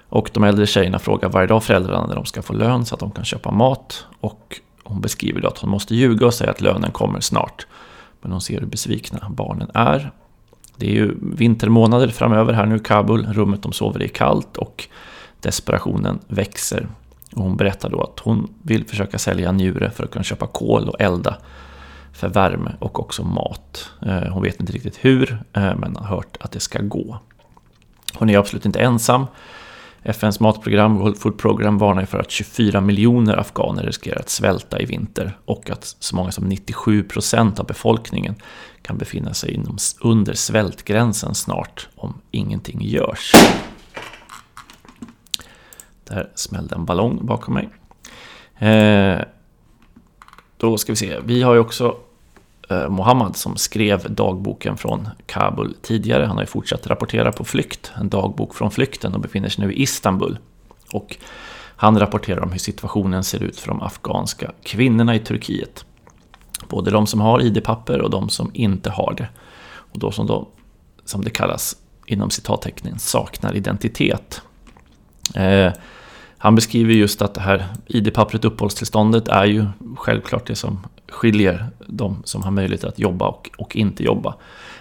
Och 0.09 0.31
de 0.33 0.45
äldre 0.45 0.67
tjejerna 0.67 0.99
frågar 0.99 1.29
varje 1.29 1.47
dag 1.47 1.63
föräldrarna 1.63 2.07
när 2.07 2.15
de 2.15 2.25
ska 2.25 2.43
få 2.43 2.53
lön 2.53 2.85
så 2.85 2.95
att 2.95 3.01
de 3.01 3.11
kan 3.11 3.25
köpa 3.25 3.51
mat. 3.51 4.07
Och 4.21 4.61
hon 4.83 5.01
beskriver 5.01 5.41
då 5.41 5.49
att 5.49 5.59
hon 5.59 5.71
måste 5.71 5.95
ljuga 5.95 6.27
och 6.27 6.35
säga 6.35 6.51
att 6.51 6.61
lönen 6.61 6.91
kommer 6.91 7.21
snart. 7.21 7.67
Men 8.21 8.33
hon 8.33 8.41
ser 8.41 8.61
hur 8.61 8.67
besvikna 8.67 9.31
barnen 9.31 9.71
är. 9.75 10.13
Det 10.77 10.87
är 10.87 10.95
ju 10.95 11.15
vintermånader 11.21 12.09
framöver 12.09 12.53
här 12.53 12.67
nu 12.67 12.77
i 12.77 12.79
Kabul. 12.79 13.27
Rummet 13.27 13.63
de 13.63 13.73
sover 13.73 14.03
i 14.03 14.05
är 14.05 14.09
kallt 14.09 14.57
och 14.57 14.89
desperationen 15.41 16.19
växer. 16.29 16.87
Och 17.35 17.43
hon 17.43 17.57
berättar 17.57 17.89
då 17.91 18.03
att 18.03 18.21
hon 18.21 18.55
vill 18.63 18.85
försöka 18.85 19.19
sälja 19.19 19.53
njure 19.53 19.91
för 19.91 20.05
att 20.05 20.11
kunna 20.11 20.23
köpa 20.23 20.47
kol 20.47 20.89
och 20.89 21.01
elda 21.01 21.37
för 22.19 22.29
värme 22.29 22.77
och 22.79 23.01
också 23.01 23.25
mat. 23.25 23.91
Eh, 24.07 24.33
hon 24.33 24.43
vet 24.43 24.61
inte 24.61 24.73
riktigt 24.73 24.99
hur, 25.01 25.43
eh, 25.53 25.77
men 25.77 25.97
har 25.97 26.07
hört 26.07 26.37
att 26.41 26.53
det 26.53 26.61
ska 26.61 26.83
gå. 26.83 27.19
Hon 28.15 28.31
är 28.31 28.39
absolut 28.39 28.67
inte 28.67 28.81
ensam. 28.81 29.27
FNs 30.03 30.41
matprogram, 30.41 30.97
World 30.97 31.19
Food 31.19 31.39
Program, 31.39 31.79
varnar 31.79 32.05
för 32.05 32.19
att 32.19 32.31
24 32.31 32.81
miljoner 32.81 33.37
afghaner 33.37 33.83
riskerar 33.83 34.21
att 34.21 34.29
svälta 34.29 34.81
i 34.81 34.85
vinter 34.85 35.39
och 35.45 35.71
att 35.71 35.97
så 35.99 36.17
många 36.17 36.33
som 36.33 36.45
97 36.45 37.03
procent 37.03 37.61
av 37.61 37.67
befolkningen 37.67 38.35
kan 38.83 38.99
befinna 38.99 39.35
sig 39.35 39.55
inom, 39.55 39.79
under 40.01 40.35
svältgränsen 40.35 41.35
snart 41.35 41.89
om 41.97 42.21
ingenting 42.31 42.79
görs. 42.83 43.33
Där 46.05 46.31
smällde 46.35 46.75
en 46.75 46.85
ballong 46.85 47.27
bakom 47.27 47.55
mig. 47.55 47.69
Eh, 48.71 49.21
då 50.57 50.79
ska 50.79 50.93
vi 50.93 50.97
se, 50.97 51.21
vi 51.25 51.43
har 51.43 51.55
ju 51.55 51.61
också 51.61 51.97
Eh, 52.69 52.89
Mohammad 52.89 53.37
som 53.37 53.57
skrev 53.57 54.15
dagboken 54.15 54.77
från 54.77 55.09
Kabul 55.27 55.77
tidigare. 55.83 56.25
Han 56.25 56.37
har 56.37 56.43
ju 56.43 56.47
fortsatt 56.47 56.87
rapportera 56.87 57.33
på 57.33 57.45
flykt, 57.45 57.93
en 58.01 58.09
dagbok 58.09 58.55
från 58.55 58.71
flykten 58.71 59.15
och 59.15 59.21
befinner 59.21 59.49
sig 59.49 59.67
nu 59.67 59.73
i 59.73 59.83
Istanbul. 59.83 60.39
Och 60.93 61.17
han 61.77 61.99
rapporterar 61.99 62.41
om 62.41 62.53
hur 62.53 62.59
situationen 62.59 63.25
ser 63.25 63.43
ut 63.43 63.61
för 63.61 63.69
de 63.69 63.83
afghanska 63.83 64.53
kvinnorna 64.63 65.15
i 65.15 65.19
Turkiet. 65.19 65.85
Både 66.69 66.91
de 66.91 67.07
som 67.07 67.21
har 67.21 67.43
ID-papper 67.43 68.01
och 68.01 68.11
de 68.11 68.29
som 68.29 68.51
inte 68.55 68.91
har 68.91 69.15
det. 69.17 69.29
Och 69.93 69.99
de 69.99 70.13
som, 70.13 70.27
då, 70.27 70.49
som 71.05 71.25
det 71.25 71.31
kallas 71.31 71.77
inom 72.07 72.31
citattecknen 72.31 72.99
saknar 72.99 73.57
identitet. 73.57 74.43
Eh, 75.35 75.73
han 76.39 76.55
beskriver 76.55 76.95
just 76.95 77.23
att 77.23 77.35
det 77.35 77.41
här 77.41 77.67
ID-pappret, 77.87 78.45
uppehållstillståndet, 78.45 79.29
är 79.29 79.45
ju 79.45 79.67
självklart 79.97 80.47
det 80.47 80.55
som 80.55 80.87
skiljer 81.09 81.67
de 81.87 82.23
som 82.25 82.43
har 82.43 82.51
möjlighet 82.51 82.85
att 82.85 82.99
jobba 82.99 83.29
och, 83.29 83.51
och 83.59 83.77
inte 83.77 84.05
jobba. 84.05 84.35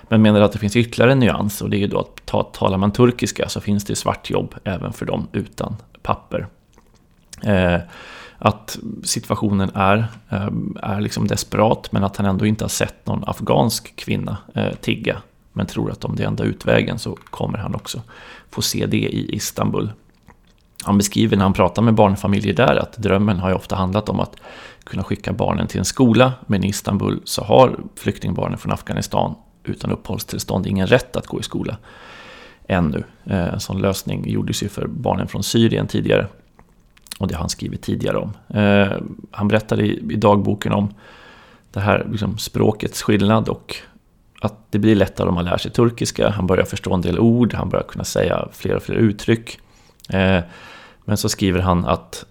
Men 0.10 0.22
menar 0.22 0.42
att 0.42 0.52
det 0.52 0.60
finns 0.60 0.76
ytterligare 0.76 1.12
en 1.12 1.20
nyans 1.20 1.62
och 1.62 1.70
det 1.70 1.78
är 1.78 1.80
ju 1.80 1.88
då 1.88 2.00
att 2.00 2.26
ta, 2.26 2.44
talar 2.44 2.78
man 2.78 2.92
turkiska 2.92 3.50
så 3.50 3.62
finns 3.62 3.86
det 3.86 3.96
svartjobb 3.96 4.56
även 4.64 4.94
för 4.94 5.06
dem 5.06 5.28
utan 5.32 5.76
papper. 6.02 6.48
Eh, 7.44 7.80
att 8.38 8.80
situationen 9.04 9.72
är, 9.74 9.98
eh, 10.30 10.50
är 10.82 11.02
liksom 11.02 11.28
desperat 11.28 11.92
men 11.92 12.04
att 12.04 12.18
han 12.18 12.26
ändå 12.26 12.46
inte 12.46 12.64
har 12.64 12.70
sett 12.70 13.06
någon 13.06 13.24
afghansk 13.28 13.96
kvinna 13.96 14.38
eh, 14.54 14.74
tigga. 14.82 15.22
Men 15.54 15.66
tror 15.66 15.92
att 15.92 16.06
om 16.06 16.16
det 16.16 16.24
är 16.24 16.28
enda 16.28 16.44
utvägen 16.44 17.00
så 17.00 17.18
kommer 17.30 17.58
han 17.58 17.76
också 17.76 18.02
få 18.50 18.62
se 18.62 18.86
det 18.86 18.98
i 18.98 19.36
Istanbul. 19.36 19.92
Han 20.88 20.98
beskriver 20.98 21.38
när 21.38 21.44
han 21.44 21.54
pratar 21.54 21.82
med 21.82 21.94
barnfamiljer 21.94 22.54
där 22.54 22.76
att 22.76 22.98
drömmen 22.98 23.40
har 23.40 23.50
ju 23.50 23.56
ofta 23.56 23.76
handlat 23.76 24.10
om 24.10 24.20
att 24.20 24.36
kunna 24.84 25.04
skicka 25.04 25.34
barnen 25.34 25.68
till 25.68 25.80
en 25.80 25.86
skola. 25.86 26.34
Men 26.46 26.64
i 26.64 26.68
Istanbul 26.68 27.22
så 27.24 27.44
har 27.44 27.80
flyktingbarnen 27.96 28.58
från 28.58 28.72
Afghanistan 28.72 29.36
utan 29.64 29.92
uppehållstillstånd 29.92 30.68
ingen 30.68 30.88
rätt 30.88 31.16
att 31.16 31.28
gå 31.28 31.40
i 31.40 31.44
skola. 31.44 31.78
Ännu. 32.68 33.04
Eh, 33.26 33.54
en 33.54 33.60
sån 33.60 33.82
lösning 33.82 34.30
gjordes 34.30 34.64
ju 34.64 34.70
för 34.70 34.88
barnen 34.88 35.28
från 35.28 35.44
Syrien 35.44 35.88
tidigare. 35.88 36.28
Och 37.20 37.28
det 37.28 37.34
har 37.34 37.40
han 37.40 37.50
skrivit 37.50 37.82
tidigare 37.82 38.18
om. 38.18 38.34
Eh, 38.58 38.98
han 39.32 39.48
berättade 39.48 39.86
i 39.86 40.16
dagboken 40.16 40.72
om 40.72 40.94
det 41.72 41.80
här 41.80 42.08
liksom 42.12 42.38
språkets 42.38 43.02
skillnad 43.02 43.50
och 43.50 43.76
att 44.42 44.72
det 44.72 44.80
blir 44.80 44.96
lättare 44.96 45.28
om 45.28 45.36
man 45.36 45.46
lär 45.46 45.58
sig 45.58 45.72
turkiska. 45.72 46.30
Han 46.30 46.48
börjar 46.48 46.66
förstå 46.66 46.94
en 46.94 47.02
del 47.02 47.20
ord, 47.20 47.54
han 47.54 47.70
börjar 47.70 47.86
kunna 47.86 48.04
säga 48.04 48.48
fler 48.52 48.76
och 48.76 48.84
fler 48.84 48.96
uttryck. 48.96 49.60
Eh, 50.10 50.44
men 51.08 51.18
så 51.18 51.30
skriver 51.30 51.60
han 51.60 51.86
att 51.86 52.26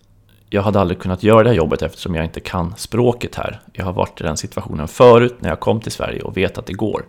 jag 0.50 0.62
hade 0.62 0.80
aldrig 0.80 0.99
kunnat 0.99 1.23
göra 1.23 1.42
det 1.42 1.49
här 1.49 1.56
jobbet 1.56 1.83
eftersom 1.83 2.14
jag 2.14 2.25
inte 2.25 2.40
kan 2.40 2.75
språket 2.76 3.35
här. 3.35 3.61
Jag 3.73 3.85
har 3.85 3.92
varit 3.92 4.21
i 4.21 4.25
den 4.25 4.37
situationen 4.37 4.88
förut 4.88 5.37
när 5.38 5.49
jag 5.49 5.61
kom 5.61 5.80
till 5.80 5.92
Sverige 5.92 6.23
och 6.23 6.37
vet 6.37 6.59
att 6.59 6.66
det 6.66 6.73
går. 6.73 7.04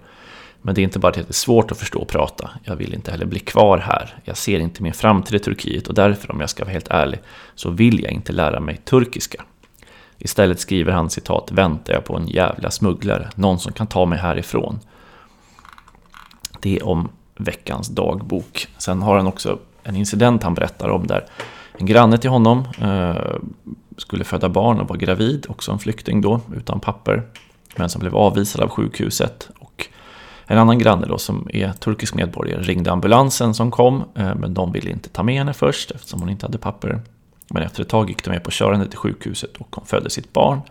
Men 0.62 0.76
det 0.76 0.82
är 0.82 0.84
inte 0.84 1.00
bara 1.00 1.12
det 1.12 1.20
att 1.20 1.28
det 1.28 1.32
är 1.32 1.34
svårt 1.34 1.72
att 1.72 1.78
förstå 1.78 2.00
och 2.00 2.08
prata. 2.08 2.50
Jag 2.64 2.76
vill 2.76 2.94
inte 2.94 3.12
heller 3.12 3.26
bli 3.26 3.40
kvar 3.40 3.78
här. 3.78 4.20
Jag 4.24 4.38
ser 4.38 4.60
inte 4.60 4.84
min 4.84 4.94
framtid 4.94 5.36
i 5.36 5.40
Turkiet 5.40 5.88
och 5.88 5.94
därför, 5.94 6.32
om 6.32 6.40
jag 6.40 6.50
ska 6.50 6.64
vara 6.64 6.74
helt 6.74 6.88
ärlig, 6.88 7.20
så 7.56 7.70
vill 7.70 8.04
jag 8.04 8.12
inte 8.12 8.34
lära 8.34 8.60
mig 8.60 8.78
turkiska. 8.78 9.44
Istället 10.18 10.60
skriver 10.60 10.92
han 10.92 11.10
citat, 11.10 11.52
väntar 11.52 11.94
jag 11.94 12.06
på 12.06 12.18
en 12.18 12.28
jävla 12.28 12.72
smugglare, 12.72 13.30
någon 13.36 13.60
som 13.60 13.74
kan 13.74 13.88
ta 13.88 14.06
mig 14.06 14.20
härifrån. 14.20 14.80
Det 16.60 16.78
är 16.78 16.88
om 16.88 17.10
veckans 17.36 17.88
dagbok. 17.88 18.68
Sen 18.78 19.02
har 19.02 19.18
han 19.18 19.28
också 19.28 19.60
en 19.84 19.96
incident 19.96 20.44
han 20.44 20.54
berättar 20.54 20.90
om 20.90 21.08
där 21.08 21.26
en 21.78 21.86
granne 21.86 22.18
till 22.18 22.30
honom 22.30 22.66
eh, 22.82 23.36
skulle 23.98 24.24
föda 24.24 24.50
barn 24.50 24.80
och 24.80 24.90
var 24.90 24.96
gravid, 24.96 25.46
också 25.50 25.72
en 25.72 25.80
flykting 25.80 26.22
då, 26.22 26.42
utan 26.56 26.80
papper. 26.80 27.24
Men 27.76 27.90
som 27.90 28.00
blev 28.00 28.16
avvisad 28.16 28.62
av 28.62 28.70
sjukhuset. 28.70 29.50
Och 29.60 29.88
en 30.46 30.58
annan 30.58 30.80
granne 30.80 31.06
då 31.06 31.18
som 31.18 31.48
är 31.54 31.72
turkisk 31.72 32.14
medborgare 32.14 32.62
ringde 32.62 32.92
ambulansen 32.92 33.54
som 33.54 33.72
kom, 33.72 34.04
eh, 34.16 34.36
men 34.36 34.54
de 34.54 34.72
ville 34.72 34.90
inte 34.90 35.10
ta 35.10 35.24
med 35.24 35.38
henne 35.38 35.54
först 35.54 35.92
eftersom 35.92 36.20
hon 36.20 36.30
inte 36.30 36.46
hade 36.46 36.58
papper. 36.58 37.02
Men 37.50 37.64
efter 37.64 37.82
ett 37.82 37.90
tag 37.90 38.10
gick 38.10 38.24
de 38.24 38.30
med 38.30 38.44
på 38.44 38.52
körandet 38.52 38.90
till 38.90 39.00
sjukhuset 39.00 39.58
och 39.58 39.76
hon 39.76 39.86
födde 39.86 40.10
sitt 40.10 40.34
barn. 40.34 40.62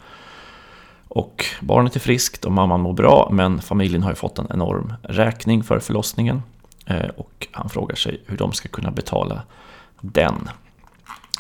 Och 1.08 1.44
barnet 1.60 1.96
är 1.96 2.00
friskt 2.00 2.44
och 2.44 2.52
mamman 2.52 2.80
mår 2.80 2.92
bra, 2.92 3.28
men 3.32 3.60
familjen 3.60 4.02
har 4.02 4.10
ju 4.10 4.14
fått 4.14 4.38
en 4.38 4.46
enorm 4.50 4.92
räkning 5.02 5.64
för 5.64 5.78
förlossningen. 5.78 6.42
Eh, 6.86 7.08
och 7.16 7.48
han 7.50 7.68
frågar 7.68 7.96
sig 7.96 8.22
hur 8.26 8.36
de 8.36 8.52
ska 8.52 8.68
kunna 8.68 8.90
betala 8.90 9.42
den. 10.00 10.48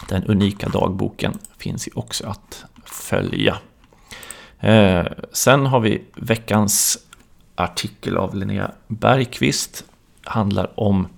Den 0.08 0.24
unika 0.24 0.68
dagboken 0.68 1.38
finns 1.58 1.88
ju 1.88 1.92
också 1.94 2.26
att 2.26 2.64
följa. 2.84 3.58
Eh, 4.60 5.06
sen 5.32 5.66
har 5.66 5.80
vi 5.80 6.02
veckans 6.14 6.98
artikel 7.54 8.16
av 8.16 8.34
Linnea 8.34 8.70
Bergqvist. 8.86 9.84
Handlar 10.24 10.80
om 10.80 11.08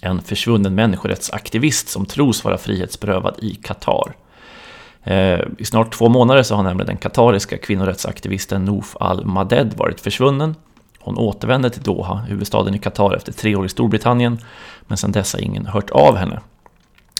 en 0.00 0.22
försvunnen 0.22 0.74
människorättsaktivist 0.74 1.88
som 1.88 2.06
tros 2.06 2.44
vara 2.44 2.58
frihetsberövad 2.58 3.34
i 3.38 3.54
Qatar. 3.54 4.16
Eh, 5.02 5.40
I 5.58 5.64
snart 5.64 5.92
två 5.92 6.08
månader 6.08 6.42
så 6.42 6.54
har 6.54 6.62
nämligen 6.62 6.86
den 6.86 6.96
katariska 6.96 7.58
kvinnorättsaktivisten 7.58 8.64
Noof 8.64 8.96
al-Maded 9.00 9.74
varit 9.76 10.00
försvunnen. 10.00 10.54
Hon 10.98 11.18
återvände 11.18 11.70
till 11.70 11.82
Doha, 11.82 12.14
huvudstaden 12.14 12.74
i 12.74 12.78
Qatar, 12.78 13.16
efter 13.16 13.32
tre 13.32 13.56
år 13.56 13.66
i 13.66 13.68
Storbritannien, 13.68 14.38
men 14.86 14.98
sedan 14.98 15.12
dess 15.12 15.32
har 15.32 15.40
ingen 15.40 15.66
hört 15.66 15.90
av 15.90 16.16
henne. 16.16 16.40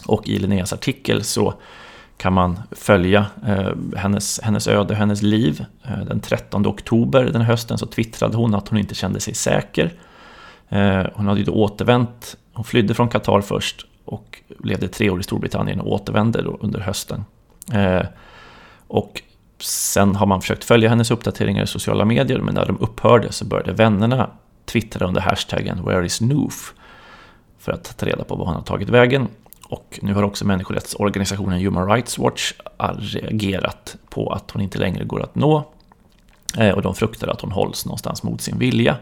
Och 0.06 0.28
i 0.28 0.38
Linneas 0.38 0.72
artikel 0.72 1.24
så 1.24 1.54
kan 2.16 2.32
man 2.32 2.60
följa 2.70 3.26
eh, 3.46 3.70
hennes, 3.96 4.40
hennes 4.42 4.68
öde, 4.68 4.94
hennes 4.94 5.22
liv. 5.22 5.64
Eh, 5.82 6.04
den 6.04 6.20
13 6.20 6.66
oktober 6.66 7.24
den 7.24 7.42
hösten 7.42 7.78
så 7.78 7.86
twittrade 7.86 8.36
hon 8.36 8.54
att 8.54 8.68
hon 8.68 8.78
inte 8.78 8.94
kände 8.94 9.20
sig 9.20 9.34
säker. 9.34 9.92
Eh, 10.68 11.06
hon 11.14 11.26
hade 11.26 11.40
ju 11.40 11.44
då 11.46 11.52
återvänt, 11.52 12.36
hon 12.52 12.64
flydde 12.64 12.94
från 12.94 13.08
Qatar 13.08 13.40
först 13.40 13.86
och 14.04 14.42
levde 14.64 14.88
tre 14.88 15.10
år 15.10 15.20
i 15.20 15.22
Storbritannien 15.22 15.80
och 15.80 15.92
återvände 15.92 16.42
då 16.42 16.58
under 16.60 16.80
hösten. 16.80 17.24
Eh, 17.72 18.06
och 18.86 19.22
sen 19.60 20.16
har 20.16 20.26
man 20.26 20.40
försökt 20.40 20.64
följa 20.64 20.88
hennes 20.88 21.10
uppdateringar 21.10 21.62
i 21.62 21.66
sociala 21.66 22.04
medier, 22.04 22.38
men 22.38 22.54
när 22.54 22.66
de 22.66 22.78
upphörde 22.80 23.32
så 23.32 23.44
började 23.44 23.72
vännerna 23.72 24.30
twittra 24.64 25.06
under 25.06 25.20
hashtaggen 25.20 25.84
“Where 25.84 26.06
is 26.06 26.20
Noof?” 26.20 26.74
för 27.58 27.72
att 27.72 27.98
ta 27.98 28.06
reda 28.06 28.24
på 28.24 28.36
var 28.36 28.46
hon 28.46 28.54
har 28.54 28.62
tagit 28.62 28.88
vägen. 28.88 29.28
Och 29.74 29.98
nu 30.02 30.14
har 30.14 30.22
också 30.22 30.46
människorättsorganisationen 30.46 31.60
Human 31.60 31.88
Rights 31.88 32.18
Watch 32.18 32.52
reagerat 32.98 33.96
på 34.08 34.32
att 34.32 34.50
hon 34.50 34.62
inte 34.62 34.78
längre 34.78 35.04
går 35.04 35.22
att 35.22 35.34
nå. 35.34 35.64
Eh, 36.58 36.70
och 36.70 36.82
de 36.82 36.94
fruktar 36.94 37.28
att 37.28 37.40
hon 37.40 37.52
hålls 37.52 37.86
någonstans 37.86 38.22
mot 38.22 38.40
sin 38.40 38.58
vilja. 38.58 38.96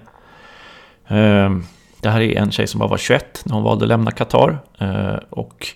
Ehm, 1.09 1.65
det 2.01 2.11
här 2.11 2.21
är 2.21 2.39
en 2.39 2.51
tjej 2.51 2.67
som 2.67 2.79
bara 2.79 2.89
var 2.89 2.97
21 2.97 3.43
när 3.45 3.55
hon 3.55 3.63
valde 3.63 3.85
att 3.85 3.89
lämna 3.89 4.11
Qatar. 4.11 4.59
Eh, 4.79 5.17
och 5.31 5.69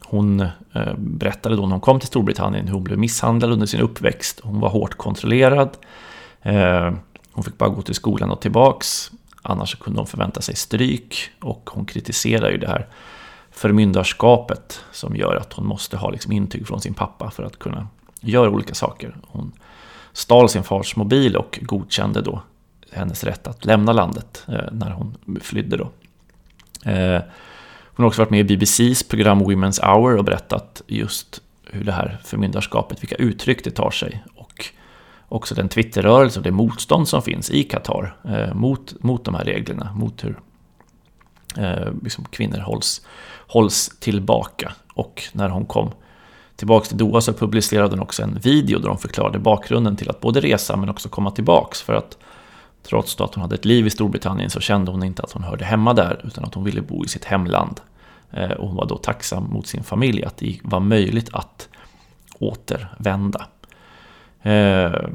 hon 0.00 0.40
eh, 0.40 0.94
berättade 0.96 1.56
då 1.56 1.62
när 1.62 1.70
hon 1.70 1.80
kom 1.80 2.00
till 2.00 2.08
Storbritannien 2.08 2.66
hur 2.66 2.74
hon 2.74 2.84
blev 2.84 2.98
misshandlad 2.98 3.52
under 3.52 3.66
sin 3.66 3.80
uppväxt. 3.80 4.40
Hon 4.42 4.60
var 4.60 4.68
hårt 4.68 4.94
kontrollerad. 4.94 5.70
Hon 7.32 7.44
fick 7.44 7.58
bara 7.58 7.70
gå 7.70 7.82
till 7.82 7.94
skolan 7.94 8.30
och 8.30 8.40
tillbaks. 8.40 9.10
Annars 9.42 9.74
kunde 9.74 10.00
hon 10.00 10.06
förvänta 10.06 10.40
sig 10.40 10.56
stryk. 10.56 11.30
Och 11.40 11.70
hon 11.72 11.86
kritiserar 11.86 12.50
ju 12.50 12.58
det 12.58 12.68
här 12.68 12.86
förmyndarskapet 13.56 14.80
som 14.92 15.16
gör 15.16 15.36
att 15.36 15.52
hon 15.52 15.66
måste 15.66 15.96
ha 15.96 16.10
liksom 16.10 16.32
intyg 16.32 16.66
från 16.66 16.80
sin 16.80 16.94
pappa 16.94 17.30
för 17.30 17.42
att 17.42 17.58
kunna 17.58 17.88
göra 18.20 18.50
olika 18.50 18.74
saker. 18.74 19.16
Hon 19.26 19.52
stal 20.12 20.48
sin 20.48 20.62
fars 20.62 20.96
mobil 20.96 21.36
och 21.36 21.58
godkände 21.62 22.20
då 22.20 22.42
hennes 22.92 23.24
rätt 23.24 23.46
att 23.46 23.64
lämna 23.64 23.92
landet 23.92 24.44
eh, 24.48 24.72
när 24.72 24.90
hon 24.90 25.16
flydde. 25.42 25.76
Då. 25.76 25.90
Eh, 26.90 27.20
hon 27.84 28.02
har 28.02 28.06
också 28.06 28.22
varit 28.22 28.30
med 28.30 28.40
i 28.40 28.44
BBCs 28.56 29.08
program 29.08 29.42
Women's 29.42 29.84
Hour 29.84 30.16
och 30.16 30.24
berättat 30.24 30.82
just 30.86 31.42
hur 31.70 31.84
det 31.84 31.92
här 31.92 32.18
förmyndarskapet, 32.24 33.02
vilka 33.02 33.16
uttryck 33.16 33.64
det 33.64 33.70
tar 33.70 33.90
sig. 33.90 34.24
Och 34.34 34.66
också 35.28 35.54
den 35.54 35.68
Twitterrörelse 35.68 36.38
och 36.38 36.44
det 36.44 36.50
motstånd 36.50 37.08
som 37.08 37.22
finns 37.22 37.50
i 37.50 37.62
Qatar 37.62 38.16
eh, 38.24 38.54
mot, 38.54 39.02
mot 39.02 39.24
de 39.24 39.34
här 39.34 39.44
reglerna, 39.44 39.92
mot 39.94 40.24
hur 40.24 40.38
Eh, 41.58 41.92
liksom 42.02 42.24
kvinnor 42.24 42.58
hålls, 42.58 43.06
hålls 43.46 43.96
tillbaka. 44.00 44.72
Och 44.94 45.22
när 45.32 45.48
hon 45.48 45.66
kom 45.66 45.90
tillbaka 46.56 46.86
till 46.86 46.96
Doha 46.96 47.20
så 47.20 47.32
publicerade 47.32 47.90
hon 47.90 48.00
också 48.00 48.22
en 48.22 48.38
video 48.38 48.78
där 48.78 48.88
hon 48.88 48.98
förklarade 48.98 49.38
bakgrunden 49.38 49.96
till 49.96 50.10
att 50.10 50.20
både 50.20 50.40
resa 50.40 50.76
men 50.76 50.88
också 50.88 51.08
komma 51.08 51.30
tillbaks. 51.30 51.82
För 51.82 51.94
att 51.94 52.18
trots 52.82 53.20
att 53.20 53.34
hon 53.34 53.42
hade 53.42 53.54
ett 53.54 53.64
liv 53.64 53.86
i 53.86 53.90
Storbritannien 53.90 54.50
så 54.50 54.60
kände 54.60 54.90
hon 54.90 55.02
inte 55.02 55.22
att 55.22 55.32
hon 55.32 55.42
hörde 55.42 55.64
hemma 55.64 55.94
där 55.94 56.20
utan 56.24 56.44
att 56.44 56.54
hon 56.54 56.64
ville 56.64 56.82
bo 56.82 57.04
i 57.04 57.08
sitt 57.08 57.24
hemland. 57.24 57.80
Eh, 58.30 58.50
och 58.50 58.68
hon 58.68 58.76
var 58.76 58.86
då 58.86 58.96
tacksam 58.96 59.44
mot 59.44 59.66
sin 59.66 59.84
familj 59.84 60.24
att 60.24 60.36
det 60.36 60.58
var 60.62 60.80
möjligt 60.80 61.34
att 61.34 61.68
återvända. 62.38 63.46
Eh, 64.42 65.08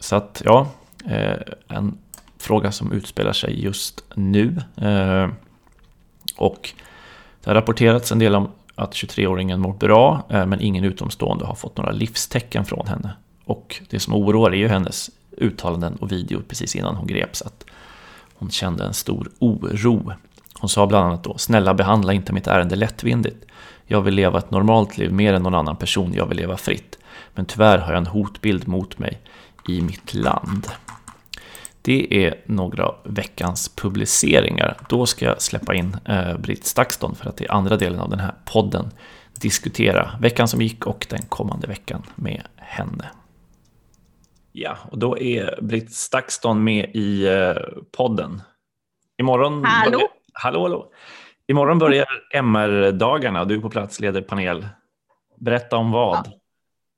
så 0.00 0.16
att 0.16 0.42
ja, 0.44 0.66
eh, 1.04 1.36
en 1.68 1.98
fråga 2.38 2.72
som 2.72 2.92
utspelar 2.92 3.32
sig 3.32 3.64
just 3.64 4.04
nu. 4.14 4.62
Eh, 4.76 5.28
och 6.36 6.70
det 7.44 7.50
har 7.50 7.54
rapporterats 7.54 8.12
en 8.12 8.18
del 8.18 8.34
om 8.34 8.48
att 8.74 8.92
23-åringen 8.92 9.56
mår 9.56 9.72
bra, 9.72 10.26
eh, 10.30 10.46
men 10.46 10.60
ingen 10.60 10.84
utomstående 10.84 11.44
har 11.44 11.54
fått 11.54 11.76
några 11.76 11.92
livstecken 11.92 12.64
från 12.64 12.86
henne. 12.86 13.10
Och 13.44 13.82
det 13.90 14.00
som 14.00 14.14
oroar 14.14 14.50
är 14.50 14.56
ju 14.56 14.68
hennes 14.68 15.10
uttalanden 15.36 15.96
och 15.96 16.12
video 16.12 16.42
precis 16.48 16.76
innan 16.76 16.96
hon 16.96 17.06
greps, 17.06 17.42
att 17.42 17.64
hon 18.34 18.50
kände 18.50 18.84
en 18.84 18.94
stor 18.94 19.30
oro. 19.38 20.12
Hon 20.60 20.68
sa 20.68 20.86
bland 20.86 21.06
annat 21.06 21.24
då, 21.24 21.38
snälla 21.38 21.74
behandla 21.74 22.12
inte 22.12 22.32
mitt 22.32 22.46
ärende 22.46 22.76
lättvindigt. 22.76 23.44
Jag 23.86 24.00
vill 24.00 24.14
leva 24.14 24.38
ett 24.38 24.50
normalt 24.50 24.98
liv 24.98 25.12
mer 25.12 25.34
än 25.34 25.42
någon 25.42 25.54
annan 25.54 25.76
person, 25.76 26.12
jag 26.14 26.26
vill 26.26 26.36
leva 26.36 26.56
fritt. 26.56 26.98
Men 27.34 27.44
tyvärr 27.44 27.78
har 27.78 27.92
jag 27.92 27.98
en 27.98 28.06
hotbild 28.06 28.68
mot 28.68 28.98
mig 28.98 29.20
i 29.68 29.80
mitt 29.80 30.14
land. 30.14 30.68
Det 31.86 32.24
är 32.26 32.40
några 32.44 32.86
av 32.86 32.96
veckans 33.04 33.68
publiceringar. 33.76 34.76
Då 34.88 35.06
ska 35.06 35.24
jag 35.24 35.42
släppa 35.42 35.74
in 35.74 35.96
eh, 36.04 36.38
Britt 36.38 36.64
Stakston 36.64 37.14
för 37.14 37.28
att 37.28 37.40
i 37.40 37.48
andra 37.48 37.76
delen 37.76 38.00
av 38.00 38.10
den 38.10 38.18
här 38.20 38.34
podden 38.44 38.90
diskutera 39.40 40.10
veckan 40.20 40.48
som 40.48 40.62
gick 40.62 40.86
och 40.86 41.06
den 41.10 41.22
kommande 41.22 41.66
veckan 41.66 42.02
med 42.14 42.42
henne. 42.56 43.10
Ja, 44.52 44.78
och 44.90 44.98
då 44.98 45.18
är 45.18 45.62
Britt 45.62 45.94
Stakston 45.94 46.64
med 46.64 46.90
i 46.94 47.26
eh, 47.26 47.54
podden. 47.96 48.42
Imorgon... 49.18 49.64
Hallå! 49.64 49.90
Börjar, 49.90 50.08
hallå, 50.32 50.62
hallå! 50.62 50.92
Imorgon 51.46 51.78
börjar 51.78 52.06
MR-dagarna. 52.34 53.44
Du 53.44 53.56
är 53.56 53.60
på 53.60 53.70
plats, 53.70 54.00
leder 54.00 54.22
panel. 54.22 54.66
Berätta 55.36 55.76
om 55.76 55.90
vad? 55.90 56.26
Ja. 56.26 56.32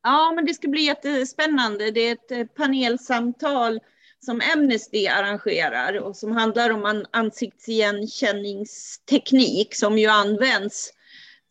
ja, 0.02 0.32
men 0.34 0.44
det 0.44 0.54
ska 0.54 0.68
bli 0.68 0.82
jättespännande. 0.82 1.90
Det 1.90 2.00
är 2.00 2.12
ett 2.12 2.30
eh, 2.30 2.44
panelsamtal 2.56 3.80
som 4.24 4.40
Amnesty 4.54 5.06
arrangerar 5.06 6.00
och 6.00 6.16
som 6.16 6.32
handlar 6.32 6.70
om 6.70 7.04
ansiktsigenkänningsteknik 7.10 9.74
som 9.74 9.98
ju 9.98 10.06
används 10.06 10.92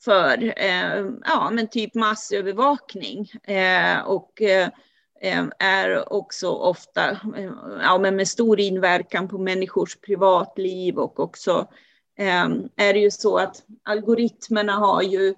för 0.04 0.54
eh, 0.58 1.06
ja, 1.26 1.50
men 1.52 1.68
typ 1.68 1.96
massövervakning 1.96 3.32
eh, 3.44 4.00
och 4.00 4.42
eh, 4.42 4.70
eh 5.22 5.46
är 5.60 6.14
också 6.14 6.50
ofta 6.50 7.12
eh, 7.12 7.52
ja, 7.82 7.98
men 7.98 8.16
med 8.16 8.28
stor 8.28 8.60
inverkan 8.60 9.28
på 9.28 9.38
människors 9.38 9.96
privatliv 9.96 10.98
och 10.98 11.20
också 11.20 11.68
eh, 12.18 12.48
är 12.76 12.94
det 12.94 13.00
ju 13.00 13.12
så 13.12 13.38
att 13.38 13.64
algoritmerna 13.84 14.74
har 14.74 15.02
ju 15.02 15.30
Eh, 15.30 15.36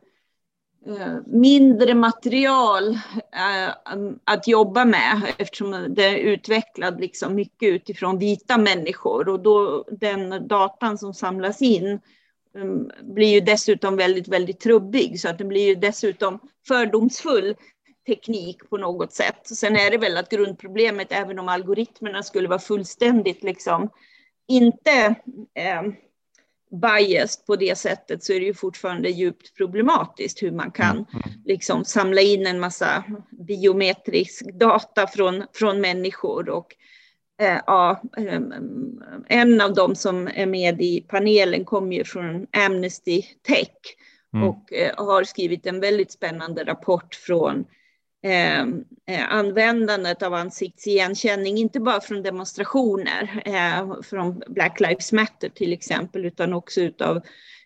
Eh, 0.85 1.17
mindre 1.25 1.93
material 1.93 2.89
eh, 3.33 3.73
att 4.23 4.47
jobba 4.47 4.85
med 4.85 5.21
eftersom 5.37 5.85
det 5.89 6.05
är 6.05 6.17
utvecklad 6.17 6.99
liksom 6.99 7.35
mycket 7.35 7.69
utifrån 7.69 8.19
vita 8.19 8.57
människor 8.57 9.29
och 9.29 9.39
då 9.39 9.85
den 9.91 10.47
datan 10.47 10.97
som 10.97 11.13
samlas 11.13 11.61
in 11.61 11.99
mm, 12.55 12.91
blir 13.01 13.33
ju 13.33 13.39
dessutom 13.39 13.95
väldigt, 13.95 14.27
väldigt 14.27 14.59
trubbig 14.59 15.19
så 15.19 15.29
att 15.29 15.37
den 15.37 15.47
blir 15.47 15.67
ju 15.67 15.75
dessutom 15.75 16.39
fördomsfull 16.67 17.55
teknik 18.07 18.69
på 18.69 18.77
något 18.77 19.13
sätt. 19.13 19.47
Sen 19.47 19.75
är 19.75 19.91
det 19.91 19.97
väl 19.97 20.17
att 20.17 20.29
grundproblemet, 20.29 21.07
även 21.11 21.39
om 21.39 21.49
algoritmerna 21.49 22.23
skulle 22.23 22.47
vara 22.47 22.59
fullständigt 22.59 23.43
liksom 23.43 23.89
inte 24.47 25.15
eh, 25.53 25.81
biased 26.71 27.45
på 27.45 27.55
det 27.55 27.77
sättet 27.77 28.23
så 28.23 28.34
är 28.34 28.39
det 28.39 28.45
ju 28.45 28.53
fortfarande 28.53 29.10
djupt 29.10 29.55
problematiskt 29.55 30.43
hur 30.43 30.51
man 30.51 30.71
kan 30.71 30.97
mm, 30.97 31.05
mm. 31.13 31.41
liksom 31.45 31.86
samla 31.86 32.21
in 32.21 32.47
en 32.47 32.60
massa 32.60 33.03
biometrisk 33.47 34.53
data 34.53 35.08
från, 35.08 35.43
från 35.53 35.82
människor. 35.82 36.49
Och, 36.49 36.75
eh, 37.41 37.60
ja, 37.67 38.01
eh, 38.17 38.41
en 39.27 39.62
av 39.62 39.73
dem 39.73 39.95
som 39.95 40.27
är 40.27 40.45
med 40.45 40.82
i 40.82 41.01
panelen 41.01 41.65
kommer 41.65 41.95
ju 41.95 42.03
från 42.03 42.47
Amnesty 42.65 43.21
Tech 43.21 43.77
mm. 44.34 44.47
och 44.47 44.73
eh, 44.73 45.05
har 45.05 45.23
skrivit 45.23 45.65
en 45.65 45.79
väldigt 45.79 46.12
spännande 46.12 46.63
rapport 46.63 47.15
från 47.15 47.65
Eh, 48.23 48.62
eh, 49.15 49.34
användandet 49.34 50.23
av 50.23 50.34
ansiktsigenkänning, 50.34 51.58
inte 51.58 51.79
bara 51.79 52.01
från 52.01 52.23
demonstrationer, 52.23 53.41
eh, 53.45 54.01
från 54.01 54.43
Black 54.47 54.79
Lives 54.79 55.12
Matter 55.12 55.49
till 55.49 55.73
exempel, 55.73 56.25
utan 56.25 56.53
också 56.53 56.82
utav 56.82 57.21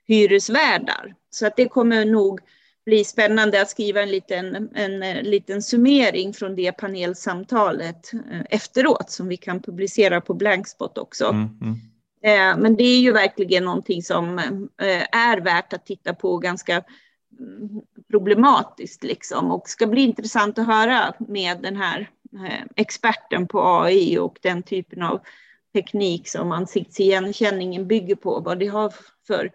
hyresvärdar. 0.08 1.16
Så 1.30 1.48
att 1.48 1.56
det 1.56 1.68
kommer 1.68 2.06
nog 2.06 2.40
bli 2.86 3.04
spännande 3.04 3.62
att 3.62 3.70
skriva 3.70 4.02
en 4.02 4.10
liten, 4.10 4.70
en, 4.76 5.04
en 5.04 5.26
liten 5.26 5.62
summering 5.62 6.34
från 6.34 6.56
det 6.56 6.72
panelsamtalet 6.72 8.14
eh, 8.14 8.42
efteråt 8.50 9.10
som 9.10 9.28
vi 9.28 9.38
kan 9.38 9.62
publicera 9.62 10.22
på 10.22 10.34
Blankspot 10.34 10.98
också. 10.98 11.26
Mm, 11.26 11.50
mm. 11.62 11.76
Eh, 12.24 12.62
men 12.62 12.76
det 12.76 12.84
är 12.84 13.00
ju 13.00 13.12
verkligen 13.12 13.66
någonting 13.66 14.04
som 14.04 14.40
eh, 14.82 15.18
är 15.18 15.42
värt 15.42 15.74
att 15.74 15.86
titta 15.86 16.14
på 16.14 16.38
ganska 16.38 16.84
problematiskt 18.10 19.04
liksom 19.04 19.52
och 19.52 19.70
ska 19.70 19.88
bli 19.88 20.02
intressant 20.02 20.60
att 20.60 20.68
höra 20.68 21.14
med 21.20 21.62
den 21.62 21.76
här 21.76 22.10
eh, 22.34 22.66
experten 22.76 23.48
på 23.48 23.62
AI 23.62 24.18
och 24.18 24.40
den 24.42 24.64
typen 24.64 25.02
av 25.02 25.22
teknik 25.74 26.28
som 26.28 26.52
ansiktsigenkänningen 26.52 27.88
bygger 27.88 28.16
på, 28.16 28.40
vad 28.40 28.60
det 28.60 28.68
har 28.68 28.94
för 29.28 29.52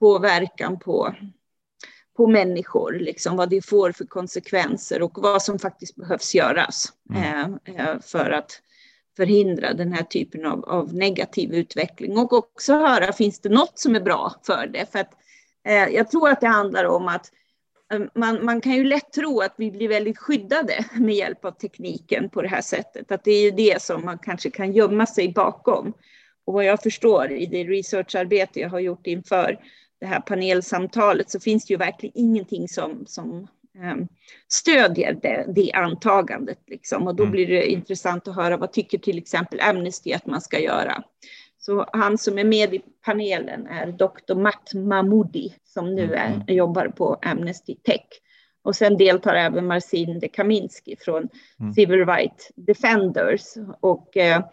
påverkan 0.00 0.78
på, 0.78 1.14
på 2.16 2.26
människor, 2.26 2.92
liksom, 2.92 3.36
vad 3.36 3.50
det 3.50 3.66
får 3.66 3.92
för 3.92 4.04
konsekvenser 4.04 5.02
och 5.02 5.18
vad 5.22 5.42
som 5.42 5.58
faktiskt 5.58 5.96
behövs 5.96 6.34
göras 6.34 6.92
mm. 7.14 7.58
eh, 7.64 7.74
eh 7.74 8.00
för 8.00 8.30
att 8.30 8.62
förhindra 9.16 9.74
den 9.74 9.92
här 9.92 10.02
typen 10.02 10.46
av, 10.46 10.64
av, 10.64 10.94
negativ 10.94 11.54
utveckling 11.54 12.18
och 12.18 12.32
också 12.32 12.72
höra, 12.72 13.12
finns 13.12 13.40
det 13.40 13.48
något 13.48 13.78
som 13.78 13.96
är 13.96 14.00
bra 14.00 14.34
för 14.42 14.66
det? 14.66 14.92
För 14.92 14.98
att 14.98 15.10
jag 15.90 16.10
tror 16.10 16.28
att 16.28 16.40
det 16.40 16.46
handlar 16.46 16.84
om 16.84 17.08
att 17.08 17.30
eh, 17.92 18.00
man, 18.14 18.44
man, 18.44 18.60
kan 18.60 18.72
ju 18.72 18.84
lätt 18.84 19.12
tro 19.12 19.40
att 19.40 19.54
vi 19.56 19.70
blir 19.70 19.88
väldigt 19.88 20.18
skyddade 20.18 20.84
med 20.94 21.14
hjälp 21.14 21.44
av 21.44 21.50
tekniken 21.50 22.30
på 22.30 22.42
det 22.42 22.48
här 22.48 22.62
sättet. 22.62 23.12
Att 23.12 23.24
det 23.24 23.30
är 23.30 23.42
ju 23.42 23.50
det 23.50 23.82
som 23.82 24.04
man 24.04 24.18
kanske 24.18 24.50
kan 24.50 24.72
gömma 24.72 25.06
sig 25.06 25.32
bakom. 25.32 25.92
Och 26.46 26.54
vad 26.54 26.64
jag 26.64 26.82
förstår 26.82 27.32
i 27.32 27.46
det 27.46 27.64
researcharbete 27.64 28.60
jag 28.60 28.68
har 28.68 28.80
gjort 28.80 29.06
inför 29.06 29.58
det 30.00 30.06
här 30.06 30.20
panelsamtalet 30.20 31.30
så 31.30 31.40
finns 31.40 31.66
det 31.66 31.72
ju 31.72 31.78
verkligen 31.78 32.18
ingenting 32.18 32.68
som, 32.68 33.06
som 33.06 33.48
um, 33.78 34.08
stödjer 34.48 35.18
det, 35.22 35.44
det 35.54 35.72
antagandet. 35.72 36.58
Liksom. 36.66 37.06
Och 37.06 37.14
då 37.14 37.22
mm. 37.22 37.32
blir 37.32 37.46
det 37.46 37.66
intressant 37.66 38.28
att 38.28 38.34
höra 38.34 38.56
vad 38.56 38.72
tycker 38.72 38.98
till 38.98 39.18
exempel 39.18 39.60
Amnesty 39.60 40.12
att 40.12 40.26
man 40.26 40.40
ska 40.40 40.58
göra. 40.58 41.02
Så 41.68 41.86
han 41.92 42.18
som 42.18 42.38
är 42.38 42.44
med 42.44 42.74
i 42.74 42.80
panelen 43.04 43.66
är 43.66 43.86
Dr. 43.86 44.34
Matt 44.34 44.74
Mahmoudi 44.74 45.54
som 45.64 45.94
nu 45.94 46.14
är, 46.14 46.26
mm. 46.26 46.42
jobbar 46.46 46.88
på 46.88 47.18
Amnesty 47.22 47.74
Tech. 47.74 48.06
Och 48.62 48.76
sen 48.76 48.96
deltar 48.96 49.34
även 49.34 49.66
Marcin 49.66 50.18
de 50.20 50.28
Kaminski 50.28 50.96
från 51.00 51.28
mm. 51.60 51.72
Civil 51.72 52.06
Rights 52.06 52.52
Defenders. 52.56 53.42
Och 53.80 54.16
eh, 54.16 54.44